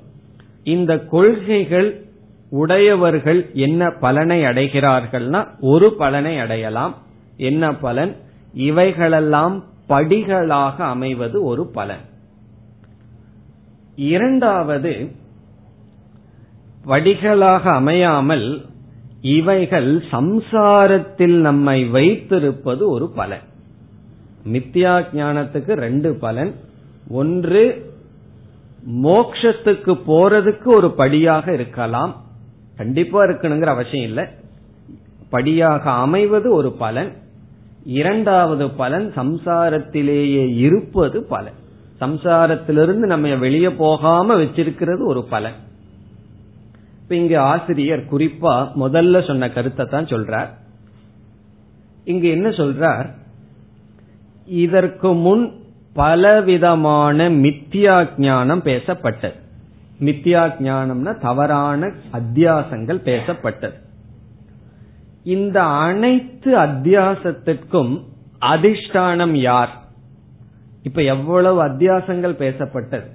[0.63, 2.05] இந்த கொள்கைகள்
[2.49, 6.95] உடையவர்கள் என்ன பலனை அடைகிறார்கள்னா ஒரு பலனை அடையலாம்.
[7.37, 8.15] என்ன பலன்?
[8.53, 12.01] இவைகளெல்லாம் படிகளாக அமைவது ஒரு பலன்.
[13.95, 15.11] இரண்டாவது
[16.85, 18.65] படிகளாக அமையாமல்
[19.21, 23.41] இவைகள் சம்சாரத்தில் நம்மை வைத்திருப்பது ஒரு பலன்.
[24.51, 26.53] மித்யா ஞானத்துக்கு ரெண்டு பலன்
[27.07, 27.91] ஒன்று
[29.03, 32.21] மோக்ஷத்துக்கு போறதுக்கு ஒரு படியாக இருக்கலாம்.
[32.75, 34.25] கண்டிப்பா இருக்கணுங்கிற அவசியம் இல்லை.
[35.29, 37.13] படியாக அமைவது ஒரு பலன்.
[37.85, 41.53] இரண்டாவது பலன் சம்சாரத்திலேயே இருப்பது பலன்.
[42.01, 45.53] சம்சாரத்திலிருந்து நம்ம வெளியே போகாம வச்சிருக்கிறது ஒரு பலன்.
[47.01, 50.47] இப்ப இங்க ஆசிரியர் குறிப்பா முதல்ல சொன்ன கருத்தை தான் சொல்றார்.
[52.03, 53.13] இங்க என்ன சொல்றார்?
[54.45, 55.62] இதற்கு முன்
[55.93, 59.33] பலவிதமான மித்தியா ஞானம் பேசப்பட்டது.
[59.99, 63.73] மித்தியா ஞானம்னா தவறான அத்தியாசங்கள் பேசப்பட்டது.
[65.23, 68.03] இந்த அனைத்து அத்தியாசத்திற்கும்
[68.41, 69.69] அதிஷ்டானம் யார்?
[70.83, 73.05] இப்ப எவ்வளவு அத்தியாசங்கள் பேசப்பட்டது.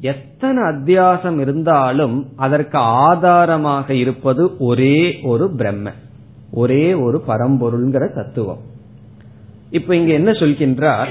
[0.00, 5.92] எத்தனை அத்தியாசம் இருந்தாலும் அதற்கு ஆதாரமாக இருப்பது ஒரே ஒரு பிரம்ம
[6.50, 8.58] ஒரே ஒரு பரம்பொருள்ங்கிற தத்துவம்.
[9.70, 11.08] இப்ப இங்க என்ன சொல்கின்றார்?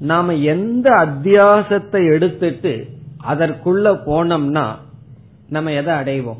[0.00, 2.86] நாம எந்த அத்தியாசத்தை எடுத்துட்டு
[3.28, 4.66] அதற்குள்ள போனோம்னா
[5.48, 6.38] நம்ம எதை அடைவோம்?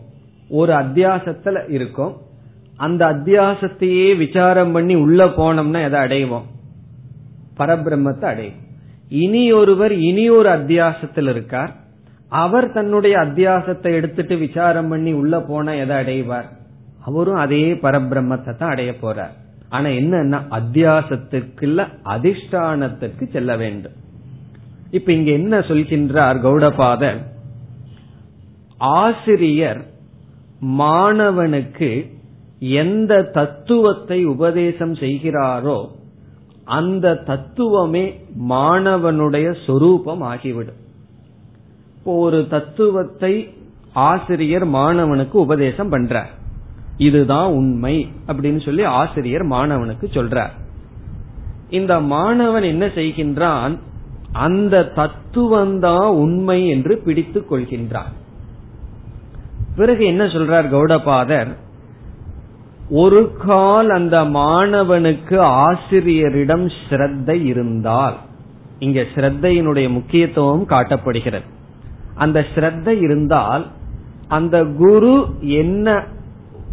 [0.48, 2.16] ஒரு அத்தியாசத்துல இருக்கோம்.
[2.76, 6.42] அந்த அத்தியாசத்தையே விசாரம் பண்ணி உள்ள போனோம்னா எதை அடைவோம்?
[7.56, 8.66] பரபிரம்மத்தை அடைவோம்.
[9.08, 11.72] இனி ஒருவர் இனி ஒரு அத்தியாசத்தில் இருக்கார்.
[12.28, 16.44] அவர் தன்னுடைய அத்தியாசத்தை எடுத்துட்டு விசாரம் பண்ணி உள்ள போனா எதை அடைவார்?
[17.00, 19.34] அவரும் அதே பரபிரம்மத்தை தான் அடைய போறார்.
[19.70, 23.96] ஆனா என்னன்னா அத்தியாசத்துக்குள்ள அதிஷ்டானத்திற்கு செல்ல வேண்டும்.
[24.90, 27.20] இப்ப இங்க என்ன சொல்கின்றார் கௌடபாதர்?
[28.76, 29.80] ஆசிரியர்
[30.78, 31.90] மாணவனுக்கு
[32.58, 35.78] எந்த தத்துவத்தை உபதேசம் செய்கிறாரோ
[36.64, 38.04] அந்த தத்துவமே
[38.48, 40.80] மாணவனுடைய சொரூபம் ஆகிவிடும்.
[41.96, 43.34] இப்போ ஒரு தத்துவத்தை
[43.92, 46.32] ஆசிரியர் மாணவனுக்கு உபதேசம் பண்றார்.
[46.98, 50.50] இதுதான் உண்மை அப்படின்னு சொல்லி ஆசிரியர் மாணவனுக்கு சொல்றார்.
[51.70, 53.78] இந்த மாணவன் என்ன செய்கின்றான்?
[54.32, 58.12] அந்த தத்துவம்தான் உண்மை என்று பிடித்துக் கொள்கின்றான்.
[59.76, 61.56] பிறகு என்ன சொல்றார் கௌடபாதர்?
[62.90, 68.16] ஒரு கால் அந்த மாணவனுக்கு ஆசிரியரிடம் ஸ்ரத்தை இருந்தால்
[68.78, 71.46] இங்க ஸ்ரத்தையினுடைய முக்கியத்துவம் காட்டப்படுகிறது.
[72.14, 73.66] அந்த ஸ்ரத்தை இருந்தால்
[74.28, 76.04] அந்த குரு என்ன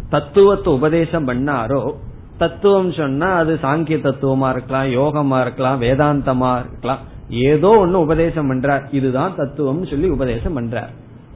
[0.08, 1.92] தத்துவத்தை உபதேசம் பண்ணாரோ
[2.38, 6.98] தத்துவம் சொன்னா அது சாங்கிய தத்துவமா இருக்கலாம் யோகமா இருக்கலாம் வேதாந்தமா இருக்கலாம்.
[7.30, 8.94] ஏதோ ஒன்னு உபதேசம் பண்றார்.
[8.94, 10.92] இதுதான் தத்துவம் சொல்லி உபதேசம் பண்றார்.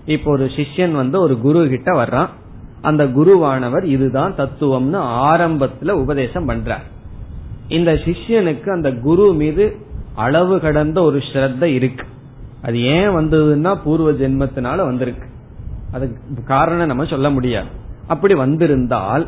[0.07, 2.29] இப்போ ஒரு சிஷ்யன் வந்து ஒரு குரு கிட்ட வர்றான்.
[2.81, 5.01] அந்த குருவானவர் இதுதான் தத்துவம்னு
[5.31, 6.87] ஆரம்பத்துல உபதேசம் பண்றார்.
[7.69, 9.77] இந்த சிஷ்யனுக்கு அந்த குரு மீது
[10.15, 12.07] அளவு கடந்த ஒரு ஸ்ரத்த இருக்கு.
[12.63, 15.27] அது ஏன் வந்ததுன்னா பூர்வ ஜென்மத்தினால வந்திருக்கு.
[15.93, 17.80] அதுக்கு காரணம் நம்ம சொல்ல முடியாது.
[18.13, 19.25] அப்படி வந்திருந்தால்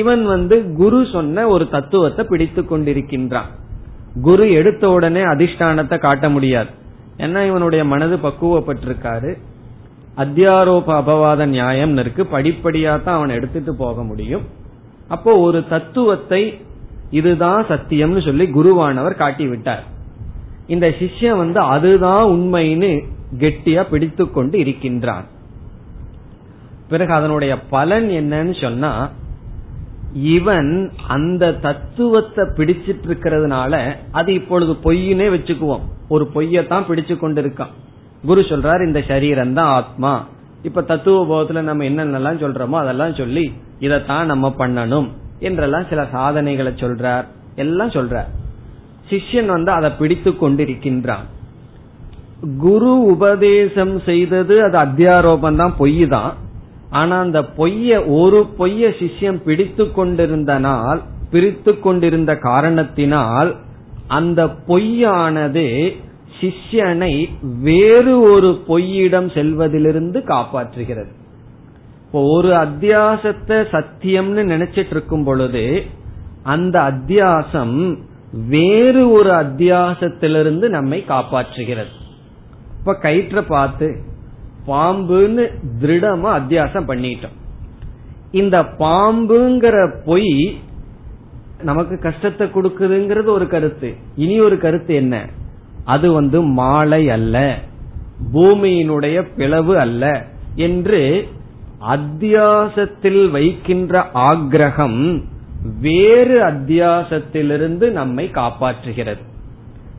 [0.00, 3.50] இவன் வந்து குரு சொன்ன ஒரு தத்துவத்தை பிடித்து கொண்டிருக்கின்றான்.
[4.22, 6.70] குரு எடுத்த உடனே அதிஷ்டானத்தை காட்ட முடியாது.
[7.18, 9.32] ஏன்னா இவனுடைய மனது பக்குவப்பட்டிருக்காரு.
[10.16, 12.22] அத்தியாரோப அபவாத நியாயம் இருக்கு.
[12.32, 14.44] படிப்படியா தான் அவன் எடுத்துட்டு போக முடியும்.
[15.08, 16.42] அப்போ ஒரு தத்துவத்தை
[17.10, 19.84] இதுதான் சத்தியம்னு சொல்லி குருவானவர் காட்டி விட்டார்
[20.66, 22.90] இந்த சிஷ்யன் வந்து அதுதான் உண்மைன்னு
[23.38, 25.26] கெட்டியா பிடித்து கொண்டு இருக்கின்றான்.
[26.88, 28.92] பிறகு அதனுடைய பலன் என்னன்னு சொன்னா
[30.34, 30.72] இவன்
[31.14, 33.72] அந்த தத்துவத்தை பிடிச்சிட்டு இருக்கிறதுனால
[34.18, 35.84] அது இப்பொழுது பொய்னே வச்சுக்குவோம்.
[36.08, 37.72] ஒரு பொய்யத்தான் பிடிச்சு கொண்டிருக்கான்
[38.24, 40.12] குரு சொல்றார் இந்த சரீரம் தான் ஆத்மா.
[40.62, 43.44] இப்ப தத்துவ போதத்துல நம்ம என்னென்னலாம் சொல்றோமோ அதெல்லாம் சொல்லி
[43.78, 45.08] இதைத்தான் நம்ம பண்ணணும்
[45.40, 47.26] என்றெல்லாம் சில சாதனைகளை சொல்றார்.
[47.64, 48.30] எல்லாம் சொல்றார்.
[49.10, 51.26] சிஷ்யன் வந்து அதை பிடித்து கொண்டிருக்கின்றான்
[52.62, 56.32] குரு உபதேசம் செய்தது அது அத்தியாரோபம் தான் பொய் தான்
[56.94, 57.90] ஆனா அந்த பொய்ய
[58.20, 63.50] ஒரு பொய்ய சிஷ்யம் பிடித்து கொண்டிருந்தனால் பிரித்து கொண்டிருந்த காரணத்தினால்
[64.08, 65.66] அந்த பொய்யானது
[66.40, 67.12] சிஷ்யனை
[67.60, 71.12] வேறு ஒரு பொய்யிடம் செல்வதிலிருந்து காப்பாற்றுகிறது.
[72.06, 75.64] இப்போ ஒரு அத்தியாசத்தை சத்தியம்னு நினைச்சிட்டு இருக்கும் பொழுது
[76.42, 77.76] அந்த அத்தியாசம்
[78.48, 81.92] வேறு ஒரு அத்தியாசத்திலிருந்து நம்மை காப்பாற்றுகிறது.
[82.78, 83.88] இப்ப கயிற்ற பார்த்து
[84.66, 87.36] பாம்புன்னு திருடமா அத்தியாசம் பண்ணிட்டோம்.
[88.30, 90.58] இந்த பாம்புங்கிற பொய்
[91.62, 93.94] நமக்கு கஷ்டத்தை கொடுக்குதுங்கிறது ஒரு கருத்து.
[94.16, 95.28] இனி ஒரு கருத்து என்ன?
[95.84, 97.58] அது வந்து மாலை அல்ல.
[98.32, 101.28] பூமியினுடைய பிளவு அல்ல என்று
[101.90, 105.22] அத்தியாசத்தில் வைக்கின்ற ஆக்ரகம்
[105.80, 109.22] வேறு அத்தியாசத்திலிருந்து நம்மை காப்பாற்றுகிறது.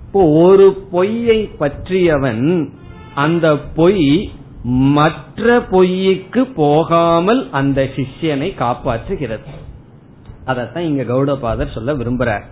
[0.06, 2.74] இப்போ ஒரு பொய்யை பற்றியவன்
[3.16, 4.32] அந்த பொய்
[4.68, 9.52] மற்ற பொய்க்கு போகாமல் அந்த சிஷ்யனை காப்பாற்றுகிறது.
[10.46, 12.46] அதத்தான் இங்க கௌடபாதர் சொல்ல விரும்புறார்.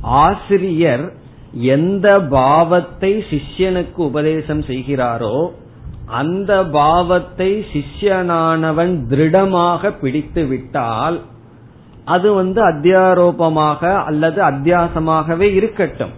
[0.00, 1.12] ஆசிரியர்
[1.52, 5.36] எந்த பாவத்தை சிஷ்யனுக்கு உபதேசம் செய்கிறாரோ
[6.06, 11.20] அந்த பாவத்தை சிஷ்யனானவன் திருடமாக பிடித்து விட்டால்
[12.04, 16.12] அது வந்து அத்தியாரோபமாக அல்லது அத்தியாசமாகவே இருக்கட்டும்.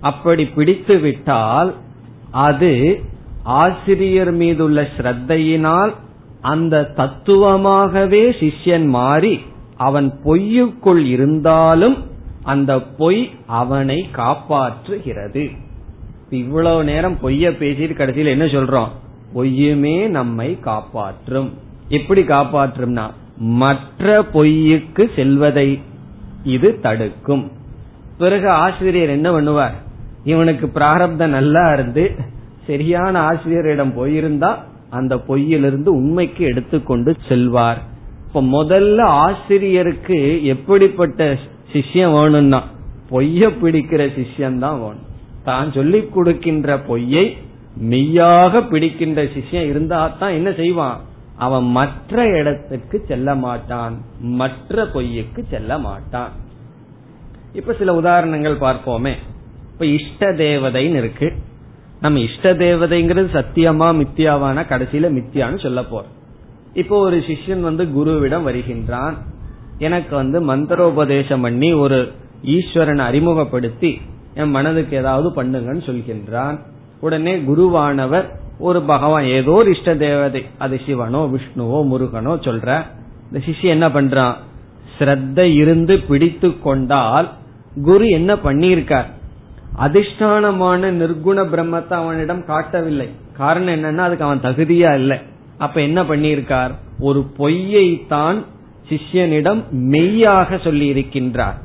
[0.00, 1.74] அப்படி பிடித்து விட்டால்
[2.30, 3.02] அது
[3.44, 5.94] ஆசிரியர் மீதுள்ள ஸ்ரத்தையினால்
[6.40, 9.40] அந்த தத்துவமாகவே சிஷ்யன் மாறி
[9.76, 12.10] அவன் பொய்யுக்குள் இருந்தாலும்
[12.42, 15.56] அந்த பொய் அவனை காப்பாற்றுகிறது.
[16.30, 18.88] இவ்வளவு நேரம் பொய்ய பேசிட்டு கடைசியில் என்ன சொல்றோம்?
[19.34, 21.58] பொய்யுமே நம்மை காப்பாற்றும்.
[21.88, 25.80] எப்படி காப்பாற்றும்னா மற்ற பொய்யுக்கு செல்வதை
[26.44, 27.50] இது தடுக்கும்.
[28.18, 29.74] பிறகு ஆசிரியர் என்ன பண்ணுவார்?
[30.24, 32.32] இவனுக்கு பிராரப்தம் நல்லா இருந்து
[32.66, 34.56] சரியான ஆசிரியரிடம் போயிருந்தா
[34.90, 37.80] அந்த பொய்யிலிருந்து உண்மைக்கு எடுத்துக்கொண்டு செல்வார்.
[38.26, 41.38] இப்ப முதல்ல ஆசிரியருக்கு எப்படிப்பட்ட
[41.72, 42.60] சிஷ்யம் வேணும்னா
[43.10, 45.08] பொய்ய பிடிக்கிற சிஷ்யம் தான் வேணும்.
[45.44, 47.36] தான் சொல்லி கொடுக்கின்ற பொய்யை
[47.76, 51.00] மெய்யாக பிடிக்கின்ற சிஷ்யம் இருந்தா தான் என்ன செய்வான்?
[51.36, 53.94] அவன் மற்ற இடத்துக்கு செல்ல மாட்டான்.
[54.20, 56.32] மற்ற பொய்யுக்கு செல்ல மாட்டான்.
[57.52, 59.14] இப்ப சில உதாரணங்கள் பார்ப்போமே.
[59.72, 61.32] இப்ப இஷ்ட தேவதைன்னு இருக்கு.
[62.00, 66.12] நம்ம இஷ்ட தேவதைங்கிறது சத்தியமா மித்தியாவான கடைசியில மித்தியான்னு சொல்ல போறோம்.
[66.74, 69.16] இப்போ ஒரு சிஷ்யன் வந்து குருவிடம் வருகின்றான்.
[69.78, 72.12] எனக்கு வந்து மந்திரோபதேசம் பண்ணி ஒரு
[72.44, 74.00] ஈஸ்வரனை அறிமுகப்படுத்தி
[74.34, 76.58] என் மனதுக்கு ஏதாவது பண்ணுங்கன்னு சொல்கின்றான்.
[77.00, 78.26] உடனே குருவானவர்
[78.58, 82.82] ஒரு பகவான் ஏதோ ஒரு இஷ்ட தேவதை அது சிவனோ விஷ்ணுவோ முருகனோ சொல்ற
[83.32, 84.34] இந்த சிஷ்ய என்ன பண்றான்?
[84.98, 87.30] ஸ்ரத்த இருந்து பிடித்து கொண்டால்
[87.84, 89.08] குரு என்ன பண்ணியிருக்கார்?
[89.78, 93.08] அதிஷ்டானமான நிர்குண பிரம்மத்தை அவனிடம் காட்டவில்லை.
[93.36, 95.18] காரணம் என்னன்னா அதுக்கு அவன் தகுதியா இல்லை.
[95.58, 96.72] அப்ப என்ன பண்ணியிருக்கார்?
[97.00, 98.44] ஒரு பொய்யை தான்
[98.90, 101.58] சிஷ்யனிடம் மெய்யாக சொல்லி இருக்கின்றார்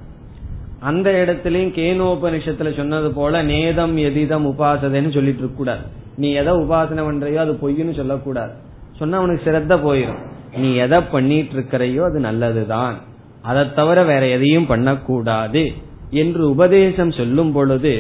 [0.80, 5.84] அந்த இடத்திலையும் கேனோபனிஷத்துல சொன்னது போல நேதம் எதிதம் உபாசதைன்னு சொல்லிட்டு இருக்க கூடாது.
[6.16, 8.54] நீ எதை உபாசனை பண்றையோ அது பொய்ன்னு சொல்லக்கூடாது.
[9.00, 10.22] சொன்னா அவனுக்கு சிரத்த போயிடும்
[10.58, 12.96] நீ எதை பண்ணிட்டு இருக்கிறையோ அது நல்லதுதான்.
[13.42, 15.64] அதை தவிர வேற எதையும் பண்ணக்கூடாது.
[16.10, 17.94] என்று உபதேசம் சொல்லும் பொழுது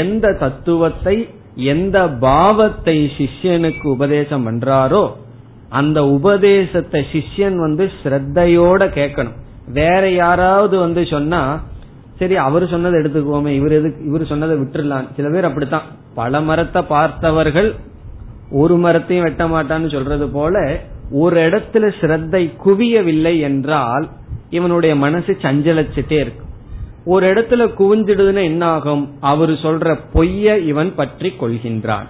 [0.00, 1.16] எந்த தத்துவத்தை
[1.54, 5.04] எந்த பாவத்தை சிஷ்யனுக்கு உபதேசம் பண்றாரோ
[5.68, 9.36] அந்த உபதேசத்தை சிஷ்யன் வந்து ஸ்ரத்தையோட கேட்கணும்.
[9.72, 11.40] வேற யாராவது வந்து சொன்னா
[12.18, 15.06] சரி அவர் சொன்னதை எடுத்துக்குவோமே இவர் எதுக்கு இவர் சொன்னதை விட்டுறலாம்.
[15.16, 15.86] சில பேர் அப்படித்தான்.
[16.14, 17.74] பல மரத்தை பார்த்தவர்கள்
[18.50, 20.80] ஒரு மரத்தையும் வெட்ட மாட்டான்னு சொல்றது போல
[21.10, 24.08] ஒரு இடத்துல ஸ்ரத்தை குவியவில்லை என்றால்
[24.50, 26.45] இவனுடைய மனசு சஞ்சலச்சிட்டே இருக்கும்.
[27.06, 32.06] ஒரு இடத்துல குவிஞ்சிடுதுன்னு என்ன ஆகும் அவர் சொல்ற பொய்ய இவன் பற்றி கொள்கின்றான்.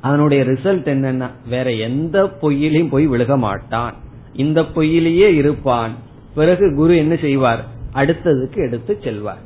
[0.00, 3.94] அதனுடைய ரிசல்ட் என்னன்னா வேற எந்த பொய்யிலையும் போய் விழுக மாட்டான்.
[4.32, 5.92] இந்த பொய்யிலேயே இருப்பான்.
[6.34, 7.64] பிறகு குரு என்ன செய்வார்?
[7.94, 9.40] அடுத்ததுக்கு எடுத்து செல்வார்.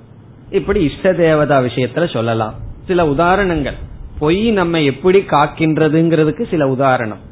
[0.50, 2.54] இப்படி இஷ்ட தேவதா விஷயத்துல சொல்லலாம்.
[2.86, 3.74] சில உதாரணங்கள்.
[4.18, 7.26] பொய் நம்ம எப்படி காக்கின்றதுங்கிறதுக்கு சில உதாரணம்.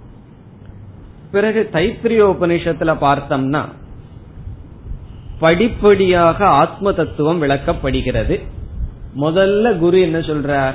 [1.32, 3.64] பிறகு தைத்திரிய உபநிஷத்துல பார்த்தோம்னா
[5.38, 8.44] படிப்படியாக ஆத்ம தத்துவம் விளக்கப்படுகிறது.
[9.20, 10.74] முதல்ல குரு என்ன சொல்றார்?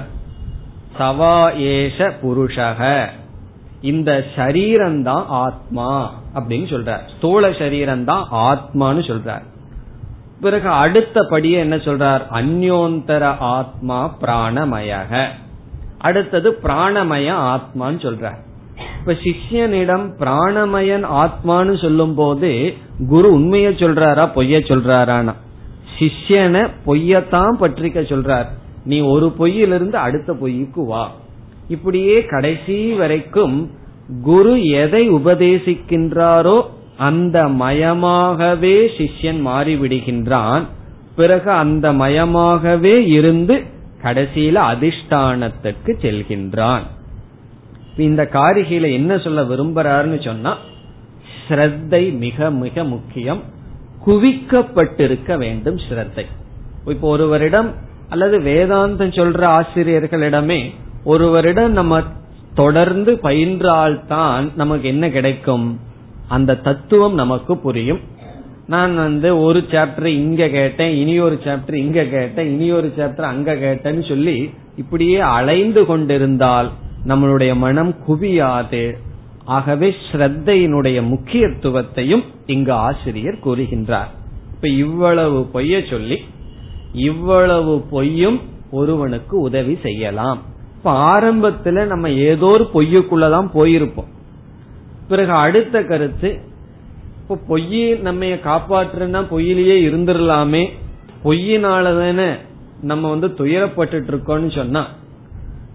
[1.00, 3.06] சவா ஏஷ புருஷக.
[3.82, 7.00] இந்த சரீரம்தான் ஆத்மா அப்படின்னு சொல்றார்.
[7.18, 9.42] ஸ்தூல சரீரம்தான் ஆத்மான்னு சொல்றார்.
[10.42, 12.22] பிறகு அடுத்த படிய என்ன சொல்றார்?
[12.32, 15.28] அந்யோந்தர ஆத்மா பிராணமயக.
[15.98, 18.38] அடுத்தது பிராணமய ஆத்மான்னு சொல்றார்.
[19.02, 22.74] இப்ப சிஷ்யனிடம் பிராணமயன் ஆத்மான்னு சொல்லும் போது
[23.08, 25.34] குரு உண்மைய சொல்றாரா பொய்ய சொல்றாரானா?
[26.00, 28.46] சிஷ்யனை பொய்யத்தான் பற்றிக்க சொல்றார்.
[28.86, 31.12] நீ ஒரு பொய்யிலிருந்து அடுத்த பொய்யுக்கு வா.
[31.68, 33.72] இப்படியே கடைசி வரைக்கும்
[34.24, 36.64] குரு எதை உபதேசிக்கின்றாரோ
[36.98, 40.64] அந்த மயமாகவே சிஷ்யன் மாறிவிடுகின்றான்.
[41.16, 43.64] பிறகு அந்த மயமாகவே இருந்து
[44.04, 46.82] கடைசியில அதிஷ்டானத்துக்கு செல்கின்றான்.
[48.02, 50.58] இந்த காரிகையில என்ன சொல்ல விரும்புறாருன்னு சொன்னா
[51.48, 53.42] ஸ்ரத்தை மிக மிக முக்கியம்.
[54.06, 56.26] குவிக்கப்பட்டிருக்க வேண்டும் ஸ்ரத்தை.
[56.86, 57.70] இப்போ ஒருவரிடம்
[58.10, 60.60] அல்லது வேதாந்தம் சொல்ற ஆசிரியர்களிடமே
[61.04, 62.02] ஒருவரிடம் நம்ம
[62.56, 65.80] தொடர்ந்து பயின்றால்தான் நமக்கு என்ன கிடைக்கும்?
[66.28, 68.00] அந்த தத்துவம் நமக்கு புரியும்.
[68.68, 73.54] நான் வந்து ஒரு சாப்டர் இங்க கேட்டேன் இனி ஒரு சாப்டர் இங்க கேட்டேன் இனி ஒரு சாப்டர் அங்க
[73.54, 76.72] கேட்டேன்னு சொல்லி இப்படியே அலைந்து கொண்டிருந்தால்
[77.08, 78.98] நம்மளுடைய மனம் குவியாது.
[79.46, 84.10] ஆகவே ஸ்ரத்தையினுடைய முக்கியத்துவத்தையும் இங்கு ஆசிரியர் கூறுகின்றார்.
[84.54, 86.20] இப்ப இவ்வளவு பொய்ய சொல்லி
[86.94, 88.42] இவ்வளவு பொய்யும்
[88.72, 90.42] ஒருவனுக்கு உதவி செய்யலாம்.
[90.78, 94.10] இப்ப ஆரம்பத்துல நம்ம ஏதோ ஒரு பொய்யுக்குள்ளதான் போயிருப்போம்.
[95.08, 96.40] பிறகு அடுத்த கருத்து
[97.22, 100.70] இப்ப பொய்யை நம்ம காப்பாற்றுனா பொய்யிலேயே இருந்துடலாமே
[101.24, 102.38] பொய்யினாலதானே
[102.82, 104.88] நம்ம வந்து துயரப்பட்டு இருக்கோம்னு சொன்னா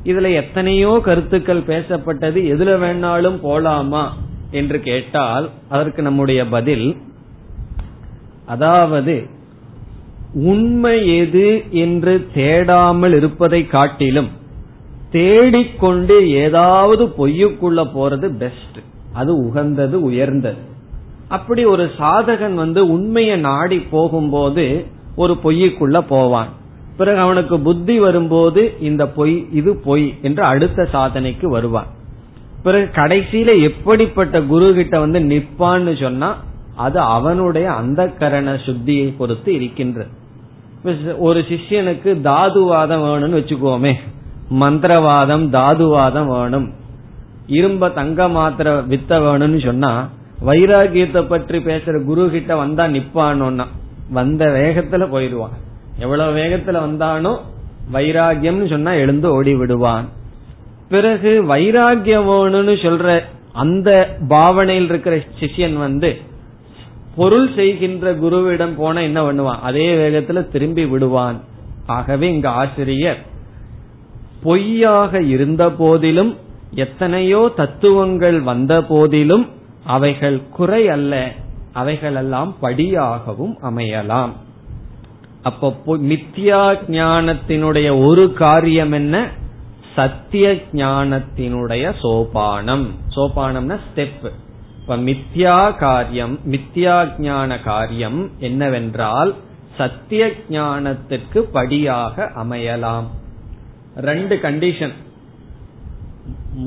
[0.07, 4.05] இதுல எத்தனையோ கருத்துக்கள் பேசப்பட்டது எதுல வேணாலும் போலாமா
[4.51, 6.97] என்று கேட்டால் அதற்கு நம்முடைய பதில்
[8.47, 9.15] அதாவது
[10.45, 14.31] உண்மை எது என்று தேடாமல் இருப்பதை காட்டிலும்
[15.11, 18.79] தேடிக்கொண்டு ஏதாவது பொய்யுக்குள்ள போறது பெஸ்ட்
[19.13, 20.61] அது உகந்தது உயர்ந்தது.
[21.29, 24.87] அப்படி ஒரு சாதகன் வந்து உண்மையை நாடி போகும்போது
[25.17, 26.51] ஒரு பொய்யுக்குள்ள போவான்.
[26.97, 31.91] பிறகு அவனுக்கு புத்தி வரும்போது இந்த பொய் இது பொய் என்று அடுத்த சாதனைக்கு வருவான்.
[32.63, 36.31] பிறகு கடைசியில எப்படிப்பட்ட குரு கிட்ட வந்து நிப்பான்னு சொன்னா
[36.87, 40.13] அது அவனுடைய அந்த கரண சுத்தியை பொறுத்து இருக்கின்றது
[41.19, 43.93] ஒரு சிஷ்யனுக்கு தாதுவாதம் வேணும்னு வச்சுக்கோமே.
[44.61, 46.69] மந்திரவாதம் தாதுவாதம் வேணும்.
[47.49, 49.93] இரும்ப தங்க மாத்திர வித்த வேணும்னு சொன்னா
[50.47, 53.67] வைராகியத்தை பற்றி பேசுற குரு கிட்ட வந்தா நிப்பானோன்னா
[54.11, 55.57] வந்த வேகத்துல போயிடுவான்.
[55.99, 57.33] எவ்வளவு வேகத்துல வந்தானோ
[57.93, 60.09] வைராகியம்னு சொன்னா எழுந்து ஓடி விடுவான்
[60.89, 63.23] பிறகு வைராகியம் வேணும்னு சொல்ற
[63.53, 66.17] அந்த பாவனையில் இருக்கிற சிஷியன் வந்து
[67.17, 69.61] பொருள் செய்கின்ற குருவிடம் போன என்ன பண்ணுவான்?
[69.61, 71.41] அதே வேகத்துல திரும்பி விடுவான்.
[71.87, 73.21] ஆகவே இங்க ஆசிரியர்
[74.43, 76.37] பொய்யாக இருந்த போதிலும்
[76.75, 79.49] எத்தனையோ தத்துவங்கள் வந்த போதிலும்
[79.85, 81.33] அவைகள் குறை அல்ல
[81.73, 84.33] அவைகளெல்லாம் படியாகவும் அமையலாம்.
[85.49, 85.69] அப்போ
[86.11, 86.63] மித்யா
[86.97, 89.17] ஞானத்தினுடைய ஒரு காரியம் என்ன?
[89.97, 92.87] சத்திய ஞானத்தினுடைய சோபானம்.
[93.17, 94.27] சோபானம்னா ஸ்டெப்
[94.81, 99.33] இப்ப மித்யா காரியம் மித்யா ஞான காரியம் என்னவென்றால்
[99.79, 103.09] சத்திய ஞானத்திற்கு படியாக அமையலாம்.
[104.09, 104.95] ரெண்டு கண்டிஷன்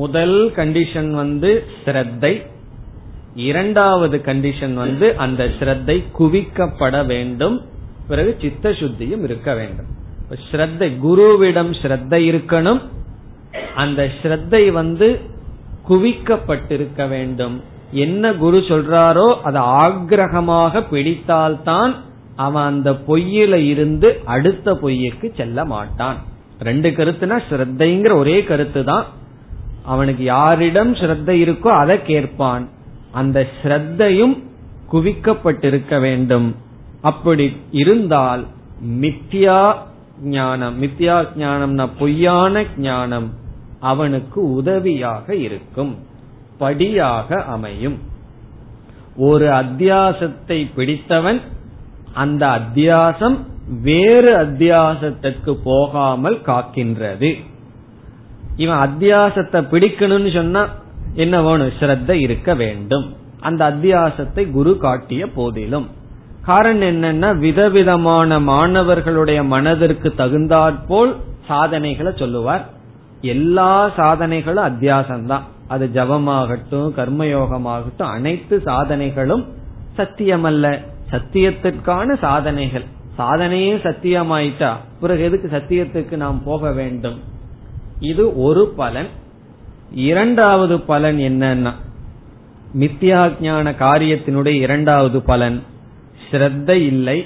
[0.02, 1.52] முதல் கண்டிஷன் வந்து
[1.86, 2.34] ஸ்ரத்தை.
[3.50, 7.58] இரண்டாவது கண்டிஷன் வந்து அந்த ஸ்ரத்தை குவிக்கப்பட வேண்டும்.
[8.10, 9.90] பிறகு சித்த சுத்தியும் இருக்க வேண்டும்.
[10.50, 12.82] ஸ்ரத்தை குருவிடம் ஸ்ரத்தை இருக்கணும்.
[13.84, 15.08] அந்த ஸ்ரத்தை வந்து
[15.90, 17.56] குவிக்கப்பட்டிருக்க வேண்டும்.
[18.06, 21.94] என்ன குரு சொல்றாரோ அதை ஆக்ரகமாக பிடித்தால்தான்
[22.46, 26.20] அவன் அந்த பொய்யில இருந்து அடுத்த பொய்யுக்கு செல்ல மாட்டான்.
[26.68, 29.06] ரெண்டு கருத்துனா ஸ்ரத்தைங்கிற ஒரே கருத்து தான்
[29.94, 32.66] அவனுக்கு யாரிடம் ஸ்ரத்தை இருக்கோ அதை கேட்பான்.
[33.12, 34.36] அந்த ஸ்ரத்தையும்
[34.92, 36.50] குவிக்கப்பட்டிருக்க வேண்டும்.
[37.02, 38.46] அப்படி இருந்தால்
[39.02, 39.74] மித்யா
[40.24, 40.84] ஞானம்.
[40.84, 43.34] மித்யா ஞானம்னா பொய்யான ஞானம்.
[43.80, 45.98] அவனுக்கு உதவியாக இருக்கும்.
[46.58, 47.98] படியாக அமையும்.
[49.18, 51.42] ஒரு அத்தியாசத்தை பிடித்தவன்
[52.14, 53.38] அந்த அத்தியாசம்
[53.82, 57.44] வேறு அத்தியாசத்திற்கு போகாமல் காக்கின்றது.
[58.56, 60.68] இவன் அத்தியாசத்தை பிடிக்கணும்னு சொன்னா
[61.14, 61.72] என்ன வேணும்?
[61.80, 63.16] ஸ்ரத்த இருக்க வேண்டும்.
[63.40, 65.98] அந்த அத்தியாசத்தை குரு காட்டிய போதிலும்.
[66.50, 71.16] காரணம் என்னன்னா விதவிதமான மாணவர்களுடைய மனதிற்கு தகுந்தாற்போல்
[71.48, 72.70] சாதனைகளை சொல்லுவார்.
[73.22, 75.42] எல்லா சாதனைகளும் அத்தியாசம்தான்.
[75.68, 79.46] அது ஜபமாகட்டும் கர்மயோகமாகட்டும் அனைத்து சாதனைகளும்
[79.98, 80.86] சத்தியமல்ல.
[81.12, 82.84] சத்தியத்திற்கான சாதனைகள்.
[83.18, 87.20] சாதனையே சத்தியமாயிட்டா பிறகு எதுக்கு சத்தியத்துக்கு நாம் போக வேண்டும்?
[88.00, 89.08] இது ஒரு பலன்.
[89.92, 91.72] இரண்டாவது பலன் என்னன்னா
[92.80, 95.64] மித்யா ஞான காரியத்தினுடைய இரண்டாவது பலன்.
[96.32, 97.26] ஸ்ரத்த இல்லை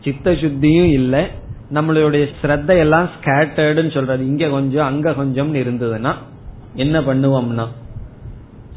[0.00, 1.26] சித்த சுத்தியும் இல்லை
[1.74, 4.26] நம்மளுடைய ஸ்ரத்த எல்லாம் ஸ்கேட்டர்டுன்னு சொல்றது.
[4.26, 6.14] இங்க கொஞ்சம் அங்க கொஞ்சம்னு இருந்ததுன்னா
[6.74, 7.66] என்ன பண்ணுவோம்னா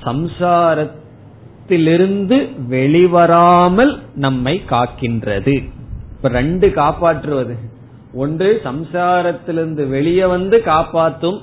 [0.05, 5.70] சம்சாரத்திலிருந்து வெளிவராமல் நம்மை காக்கின்றது.
[6.15, 7.57] இப்ப ரெண்டு காப்பாற்றுவது.
[8.13, 11.41] ஒன்று சம்சாரத்திலிருந்து வெளியே வந்து காப்பாற்றும்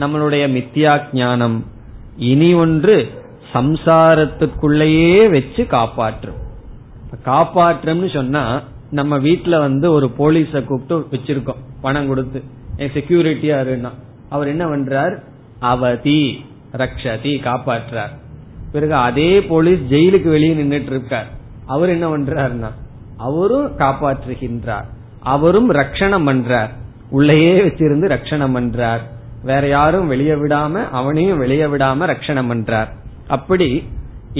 [0.00, 1.64] நம்மளுடைய மித்தியா ஞானம்
[2.16, 3.08] இனி ஒன்று
[3.52, 6.43] சம்சாரத்துக்குள்ளேயே வச்சு காப்பாற்றும்.
[7.24, 11.62] காப்பாற்றும்னு சொன்னா நம்ம வீட்டுல வந்து ஒரு போலீஸ கூப்பிட்டு வச்சிருக்கோம்.
[11.80, 12.42] பணம் கொடுத்து.
[12.76, 13.90] செக்யூரிட்டியா இருன்னா
[14.28, 15.18] அவர் என்ன பண்றார்?
[15.58, 18.10] அவதி ரக்ஷதி காப்பாற்றார்.
[18.72, 21.26] பிறகு அதே போலீஸ் ஜெயிலுக்கு வெளியே நின்றுட்டு இருக்கார்
[21.66, 22.70] அவர் என்ன பண்றாருன்னா
[23.16, 24.84] அவரும் காப்பாற்றுகின்றார்.
[25.20, 26.68] அவரும் ரக்ஷணம் பண்றார்.
[27.10, 29.00] உள்ளேயே வச்சிருந்து ரக்ஷணம் பண்றார்.
[29.42, 32.88] வேற யாரும் வெளியே விடாம அவனையும் வெளியே விடாம ரக்ஷணம் பண்றார்.
[33.26, 33.84] அப்படி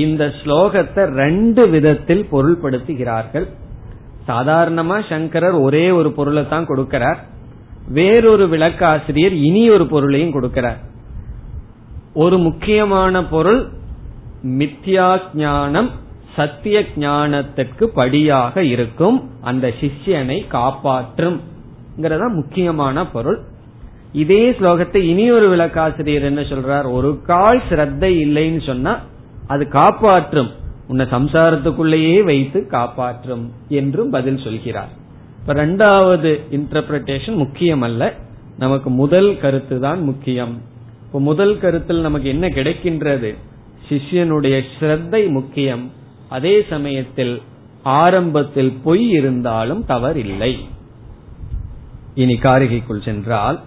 [0.03, 3.47] இந்த ஸ்லோகத்தை ரெண்டு விதத்தில் பொருள்படுத்துகிறார்கள்.
[4.29, 7.21] சாதாரணமா சங்கரர் ஒரே ஒரு பொருளை தான் கொடுக்கிறார்.
[7.99, 10.81] வேறொரு விளக்காசிரியர் இனி ஒரு பொருளையும் கொடுக்கிறார்.
[12.25, 13.63] ஒரு முக்கியமான பொருள்
[14.61, 15.09] மித்யா
[15.43, 15.91] ஞானம்
[16.37, 19.19] சத்திய ஞானத்திற்கு படியாக இருக்கும்
[19.51, 21.41] அந்த சிஷ்யனை காப்பாற்றும்
[22.39, 23.41] முக்கியமான பொருள்.
[24.23, 26.87] இதே ஸ்லோகத்தை இனி ஒரு விளக்காசிரியர் என்ன சொல்றார்?
[26.99, 28.93] ஒரு கால் சிரத்தை இல்லைன்னு சொன்னா
[29.47, 30.51] அது காப்பாற்றும்.
[30.89, 34.89] உன்னை சம்சாரத்துக்குள்ளேயே வைத்து காப்பாற்றும் என்றும் பதில் சொல்கிறார்.
[35.41, 38.15] இப்ப ரெண்டாவது இன்டர்பிரேஷன் முக்கியம் அல்ல
[38.59, 40.61] நமக்கு முதல் கருத்து தான் முக்கியம்.
[41.07, 43.35] இப்ப முதல் கருத்தில் நமக்கு என்ன கிடைக்கின்றது?
[43.89, 45.91] சிஷ்யனுடைய ஸ்ரத்தை முக்கியம்.
[46.29, 47.43] அதே சமயத்தில்
[47.83, 50.59] ஆரம்பத்தில் பொய் இருந்தாலும் தவறில்லை.
[52.15, 53.61] இனி காரிகைக்குள் சென்றால்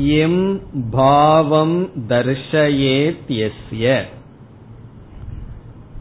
[0.00, 4.02] எம் பாவம் தர்ஷயேத் எஸ்ய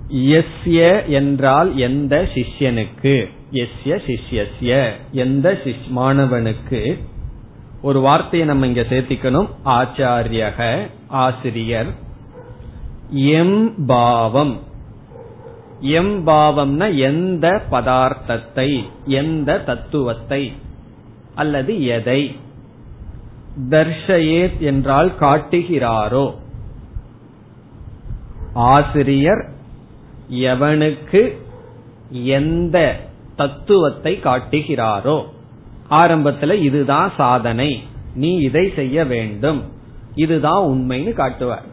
[0.09, 3.29] எஸ்ய என்றால் எந்த சிஷ்யனுக்கு?
[3.51, 4.91] எஸ்ய சிஷ்யஸ்ய.
[5.11, 5.57] எந்த
[5.95, 6.97] மாணவனுக்கு?
[7.81, 9.49] ஒரு வார்த்தையை நம்ம இங்க சேர்த்திக்கணும்.
[9.65, 11.87] ஆச்சாரியக ஆசிரியர்.
[13.09, 14.59] எம் பாவம்.
[15.79, 20.53] எம் பாவம்னா எந்த பதார்த்தத்தை எந்த தத்துவத்தை
[21.35, 22.35] அல்லது எதை?
[23.69, 26.33] தர்ஷயேத் என்றால் காட்டுகிறாரோ?
[28.53, 29.49] ஆசிரியர்
[30.31, 31.37] எவனுக்கு
[32.11, 32.99] எந்த
[33.35, 35.23] தத்துவத்தை காட்டுகிறாரோ?
[35.89, 37.83] ஆரம்பத்துல இதுதான் சாதனை.
[38.15, 39.63] நீ இதை செய்ய வேண்டும்.
[40.15, 41.63] இதுதான் உண்மைன்னு காட்டுவார்.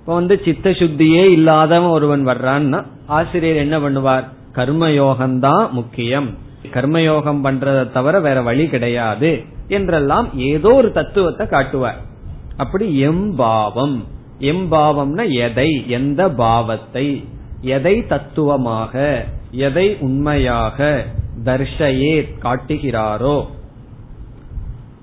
[0.00, 4.24] இப்ப வந்து சித்த சுத்தியே இல்லாதவன் ஒருவன் வர்றான்னா ஆசிரியர் என்ன பண்ணுவார்?
[4.54, 6.34] கர்மயோகம்தான் முக்கியம்.
[6.72, 9.44] கர்மயோகம் பண்றதை தவிர வேற வழி கிடையாது.
[9.70, 12.00] என்றெல்லாம் ஏதோ ஒரு தத்துவத்தை காட்டுவார்.
[12.56, 13.98] அப்படி எம்பாவம்.
[14.40, 15.88] எம்பாவம்னா எதை?
[15.88, 17.24] எந்த பாவத்தை?
[17.60, 19.24] எதை தத்துவமாக?
[19.50, 21.06] எதை உண்மையாக?
[21.44, 23.46] தர்ஷயே காட்டுகிறாரோ?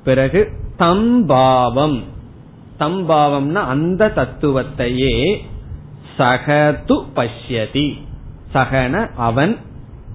[0.03, 2.03] பிறகு தம்பாவம்.
[2.79, 5.37] தம்பாவம்னா அந்த தத்துவத்தையே
[6.17, 7.87] சகது பஷ்யதி.
[8.53, 9.57] சகன அவன்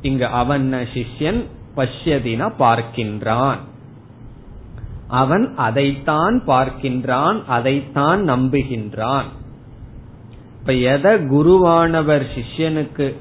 [0.03, 1.47] இங்கு அவன் சிஷ்யன்
[1.77, 3.59] பஷ்யதினா பார்க்கின்றான்.
[5.13, 9.29] அவன் அதைத்தான் பார்க்கின்றான் அதைத்தான் நம்புகின்றான்.
[10.61, 13.15] இப்ப எதை குருவானவர் சிஷ்யனுக்கு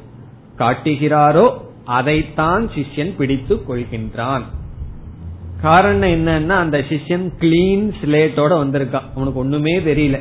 [0.58, 1.54] காட்டுகிறாரோ
[1.86, 4.42] அதைத்தான் சிஷ்யன் பிடித்து கொள்கின்றான்.
[5.62, 9.10] காரணம் என்னன்னா அந்த சிஷ்யன் கிளீன் ஸ்லேட்டோட வந்திருக்கான்.
[9.16, 10.20] அவனுக்கு ஒண்ணுமே தெரியல.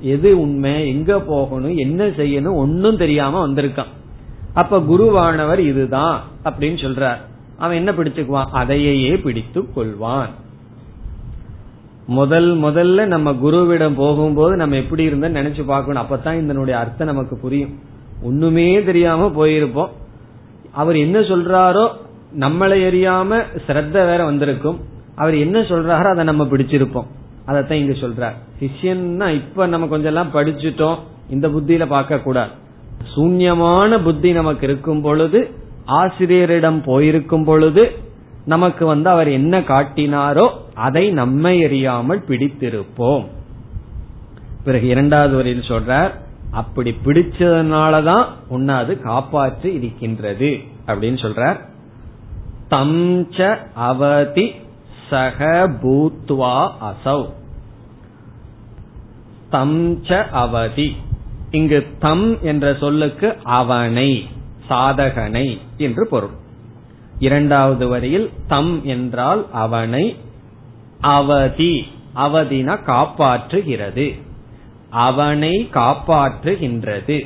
[0.00, 3.92] எது உண்மை எங்க போகணும் என்ன செய்யணும் ஒன்னும் தெரியாம வந்திருக்கான்.
[4.54, 7.18] அப்ப குருவானவர் இதுதான் அப்படின்னு சொல்றார்.
[7.58, 8.50] அவன் என்ன பிடிச்சுக்குவான்?
[8.52, 10.30] அதையே பிடித்து கொள்வான்.
[12.10, 16.02] முதல் முதல்ல நம்ம குருவிடம் போகும்போது நம்ம எப்படி இருந்த நினைச்சு பார்க்கணும்.
[16.02, 17.74] அப்பதான் இதனுடைய அர்த்தம் நமக்கு புரியும்.
[18.22, 19.90] ஒண்ணுமே தெரியாம போயிருப்போம்.
[20.72, 21.84] அவர் என்ன சொல்றாரோ
[22.38, 24.78] நம்மளை எரியாம சிரத்த வேற வந்திருக்கும்.
[25.14, 27.08] அவர் என்ன சொல்றாரோ அதை நம்ம பிடிச்சிருப்போம்.
[27.46, 28.36] அதத்தான் இங்க சொல்றார்.
[28.60, 30.98] சிஷியன்னா இப்ப நம்ம கொஞ்சம் எல்லாம் படிச்சுட்டோம்.
[31.30, 32.52] இந்த புத்தியில பார்க்க கூடாது
[33.14, 35.50] சூன்யமான புத்தி நமக்கு இருக்கும் பொழுது
[35.84, 37.82] ஆசிரியரிடம் போயிருக்கும் பொழுது
[38.44, 43.26] நமக்கு வந்து அவர் என்ன காட்டினாரோ அதை நம்மை எறியாமல் பிடித்திருப்போம்.
[44.64, 46.10] பிறகு இரண்டாவது வரையில் சொல்றார்
[46.50, 51.60] அப்படி பிடிச்சதுனாலதான் உன்னை அது காப்பாற்றி இருக்கின்றது அப்படின்னு சொல்றார்.
[52.70, 54.50] தம்ச அவதி
[55.10, 57.28] சக பூத்வா அசௌ.
[59.52, 60.96] தம்ச அவதி.
[61.50, 64.28] இங்கு தம் என்ற சொல்லுக்கு அவனை
[64.68, 66.48] சாதகனை என்று பொருள்.
[67.20, 70.04] இரண்டாவது வரியில் தம் என்றால் அவனை
[71.00, 71.74] அவதி
[72.16, 74.06] அவதினா காப்பாற்றுகிறது.
[74.90, 77.18] அவனை காப்பாற்றுகின்றது.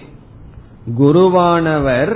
[0.99, 2.13] குருவானவர்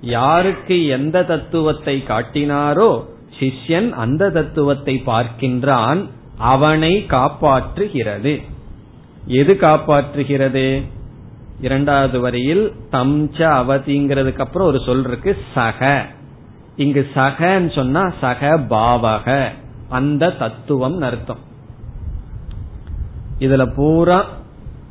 [0.00, 2.90] யாருக்கு எந்த தத்துவத்தை காட்டினாரோ
[3.38, 6.00] சிஷ்யன் அந்த தத்துவத்தை பார்க்கின்றான்
[6.52, 8.34] அவனை காப்பாற்றுகிறது.
[9.26, 10.66] எது காப்பாற்றுகிறது?
[11.60, 15.80] இரண்டாவது வரியில் தம்ச அவதிங்கிறதுக்கு அப்புறம் ஒரு சொல் இருக்கு சக.
[16.76, 19.48] இங்கு சகன்னு சொன்னா சக பாவக.
[19.88, 21.38] அந்த தத்துவம் அர்த்தம்.
[23.38, 24.24] இதுல பூரா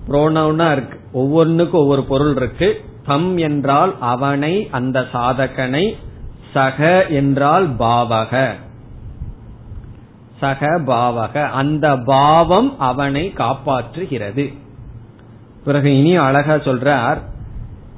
[0.08, 1.00] புரோனவுனா இருக்கு.
[1.12, 2.86] ஒவ்வொன்றுக்கும் ஒவ்வொரு பொருள் இருக்கு.
[3.06, 5.96] தம் என்றால் அவனை அந்த சாதகனை
[6.54, 8.54] சக என்றால் பாவக.
[10.40, 11.50] சக பாவக.
[11.50, 14.58] அந்த பாவம் அவனை காப்பாற்றுகிறது.
[15.64, 17.18] பிறகு இனி அழகா சொல்றார்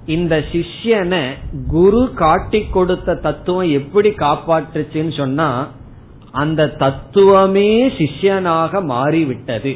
[0.06, 1.22] இந்த சிஷ்யனை
[1.68, 5.68] குரு காட்டி கொடுத்த தத்துவம் எப்படி காப்பாற்றுச்சுன்னு சொன்னா
[6.32, 9.76] அந்த தத்துவமே சிஷ்யனாக மாறிவிட்டது.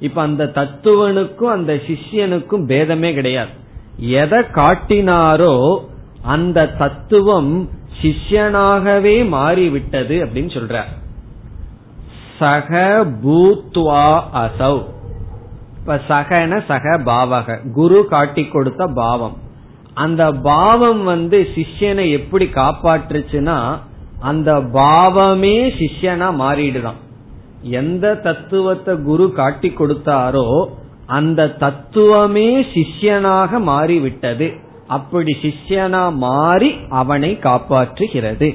[0.00, 3.50] இப்ப அந்த தத்துவனுக்கும் அந்த சிஷ்யனுக்கும் பேதமே கிடையாது.
[3.96, 5.78] எதை காட்டினாரோ
[6.22, 7.68] அந்த தத்துவம்
[8.02, 10.92] சிஷ்யனாகவே மாறிவிட்டது அப்படின்னு சொல்றார்.
[12.38, 14.82] சக பூத்வா அசௌ.
[15.78, 17.72] இப்ப சகன சக பாவக.
[17.72, 19.46] குரு காட்டி கொடுத்த பாவம்.
[19.98, 23.58] அந்த பாவம் வந்து சிஷ்யனை எப்படி காப்பாற்றுச்சுன்னா
[24.20, 27.00] அந்த பாவமே சிஷ்யனா மாறிடுதான்.
[27.80, 30.46] எந்த தத்துவத்தை குரு காட்டி கொடுத்தாரோ
[31.16, 34.48] அந்த தத்துவமே சிஷ்யனாக மாறிவிட்டது.
[34.86, 36.70] அப்படி சிஷ்யனா மாறி
[37.00, 38.48] அவனை காப்பாற்றுகிறது.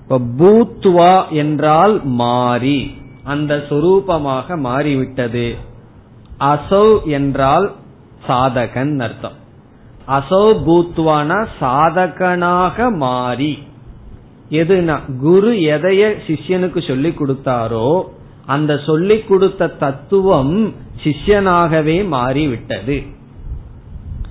[0.00, 2.78] இப்ப பூத்வா என்றால் மாறி
[3.24, 5.46] அந்த சொரூபமாக மாறிவிட்டது.
[6.52, 6.86] அசௌ
[7.18, 7.66] என்றால்
[8.28, 9.38] சாதகன் அர்த்தம்.
[10.08, 13.58] அசோ பூத்வானா சாதகனாக மாறி.
[14.50, 18.04] எதுனா குரு எதைய சிஷ்யனுக்கு சொல்லி கொடுத்தாரோ
[18.46, 23.02] அந்த சொல்லிக் கொடுத்த தத்துவம் சிஷ்யனாகவே மாறிவிட்டது.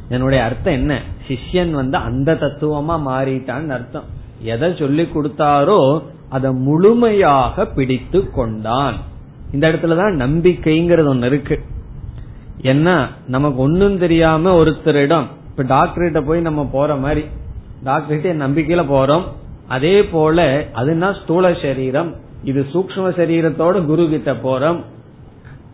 [0.10, 1.02] என்னுடைய அர்த்தம் என்ன?
[1.28, 4.04] சிஷ்யன் வந்து அந்த தத்துவமா மாறிட்டான்னு அர்த்தம்.
[4.40, 8.96] எதை சொல்லி கொடுத்தாரோ அதை முழுமையாக பிடித்து கொண்டான்.
[9.52, 11.62] இந்த இடத்துலதான் நம்பிக்கைங்கிறது ஒன்னு இருக்கு.
[12.62, 13.10] என்ன?
[13.28, 15.26] நமக்கு ஒன்னும் தெரியாம ஒருத்தரிடம்
[15.58, 17.26] இப்ப டாக்டர்கிட்ட போய் நம்ம போற மாதிரி
[17.86, 19.24] டாக்டர்கிட்ட நம்பிக்கையில போறோம்.
[19.68, 22.16] அதே போல அதுனா ஸ்தூல சரீரம்.
[22.44, 24.84] இது சூக்ம சரீரத்தோட குரு கிட்ட போறோம்.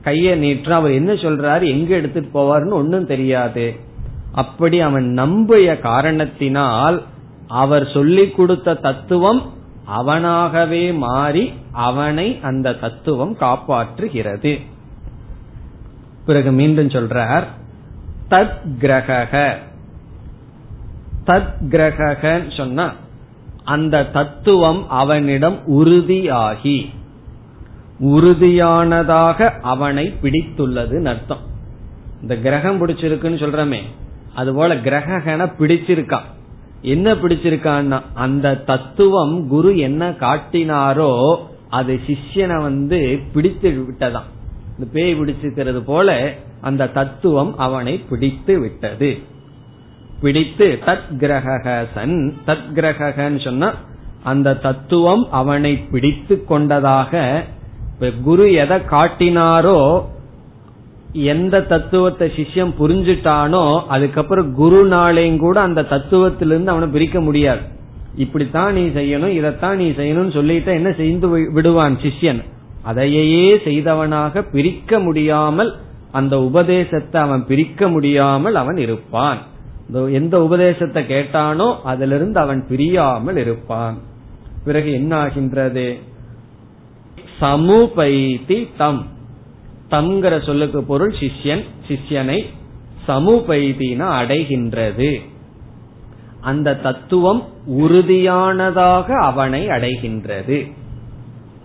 [0.03, 1.65] கைய நீற்ற அவர் என்ன சொல்றாரு?
[1.67, 3.75] எங்க எடுத்துட்டு போவார்னு ஒன்னும் தெரியாது.
[4.31, 7.03] அப்படி அவன் நம்பிய காரணத்தினால்
[7.47, 9.41] அவர் சொல்லி கொடுத்த தத்துவம்
[9.97, 14.59] அவனாகவே மாறி அவனை அந்த தத்துவம் காப்பாற்றுகிறது.
[16.25, 17.43] பிறகு மீண்டும் சொல்றார்
[18.29, 19.59] தத் கிரக
[21.27, 22.93] தத் கிரகன்னு சொன்னா
[23.63, 26.89] அந்த தத்துவம் அவனிடம் உறுதியாகி
[27.99, 31.43] உறுதியானதாக அவனை பிடித்துள்ளது அர்த்தம்.
[32.21, 33.79] இந்த கிரகம் பிடிச்சிருக்குன்னு சொல்றமே
[34.35, 36.27] அதுபோல கிரகன பிடிச்சிருக்கான்
[36.81, 41.35] என்ன பிடிச்சிருக்கான்னா அந்த தத்துவம் குரு என்ன காட்டினாரோ
[41.69, 44.29] அது சிஷ்யனை வந்து பிடித்து விட்டதாம்.
[44.77, 49.19] இந்த பேய் பிடிச்சிருக்கிறது போல அந்த தத்துவம் அவனை பிடித்து விட்டது.
[50.21, 52.17] பிடித்து தத் கிரகசன்
[52.47, 53.69] தத் கிரகன்னு சொன்னா
[54.23, 57.21] அந்த தத்துவம் அவனை பிடித்து கொண்டதாக
[58.27, 59.79] குரு எதை காட்டினாரோ
[61.33, 67.63] எந்த தத்துவத்தை சிஷ்யம் புரிஞ்சுட்டானோ அதுக்கப்புறம் குரு நாளையும் கூட அந்த தத்துவத்திலிருந்து அவனை பிரிக்க முடியாது.
[68.15, 72.41] இப்படித்தான் நீ செய்யணும் இதைத்தான் நீ செய்யணும்னு சொல்லிட்டு என்ன செய்து விடுவான் சிஷ்யன்?
[72.83, 75.71] அதையே செய்தவனாக பிரிக்க முடியாமல்
[76.11, 79.41] அந்த உபதேசத்தை அவன் பிரிக்க முடியாமல் அவன் இருப்பான்.
[79.91, 83.97] எந்த உபதேசத்தை கேட்டானோ அதிலிருந்து அவன் பிரியாமல் இருப்பான்.
[84.65, 85.97] பிறகு என்ன ஆகின்றது
[87.41, 89.07] சமுபைதி தம்.
[89.89, 92.45] தம்ங்கிற சொல்லுக்கு பொருள் சிஷ்யன் சிஷ்யனை
[93.07, 95.21] சமுபைதின அடைகின்றது.
[96.41, 100.71] அந்த தத்துவம் உறுதியானதாக அவனை அடைகின்றது.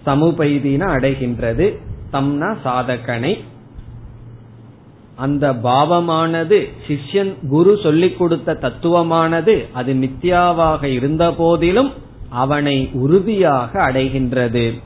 [0.07, 1.77] சமுபைதின அடைகின்றது.
[2.13, 3.39] தம்னா சாதகனை
[5.17, 11.93] அந்த பாவமானது சிஷ்யன் குரு சொல்லிக் கொடுத்த தத்துவமானது அது மித்யாவாக இருந்த போதிலும்
[12.29, 14.81] அவனை உறுதியாக அடைகின்றது.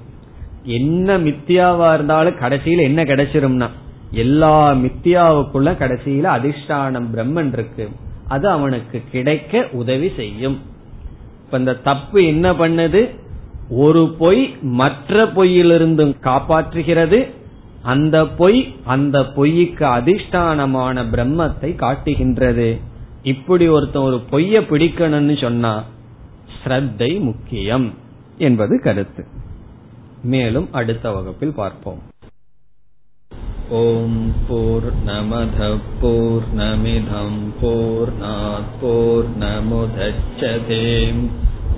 [0.63, 3.69] என்ன மித்தியாவா இருந்தாலும் கடைசியில என்ன கிடைச்சிரும்னா
[4.11, 7.89] எல்லா மித்தியாவுக்குள்ள கடைசியில அதிஷ்டானம் பிரம்மன் இருக்கு.
[8.29, 10.59] அது அவனுக்கு கிடைக்க உதவி செய்யும்.
[11.45, 13.19] இப்ப இந்த தப்பு என்ன பண்ணுது?
[13.71, 17.31] ஒரு பொய் மற்ற பொய்யிலிருந்தும் காப்பாற்றுகிறது.
[17.83, 22.81] அந்த பொய் அந்த பொய்க்கு அதிஷ்டானமான பிரம்மத்தை காட்டுகின்றது.
[23.23, 25.85] இப்படி ஒருத்தன் ஒரு பொய்ய பிடிக்கணும்னு சொன்னா
[26.65, 27.95] ஸ்ரத்தை முக்கியம்
[28.39, 29.27] என்பது கருத்து.
[30.23, 31.99] மேலும் அடுத்த வகுப்பில் பார்ப்போம்.
[33.69, 36.49] ஓம் போர் நமத போர்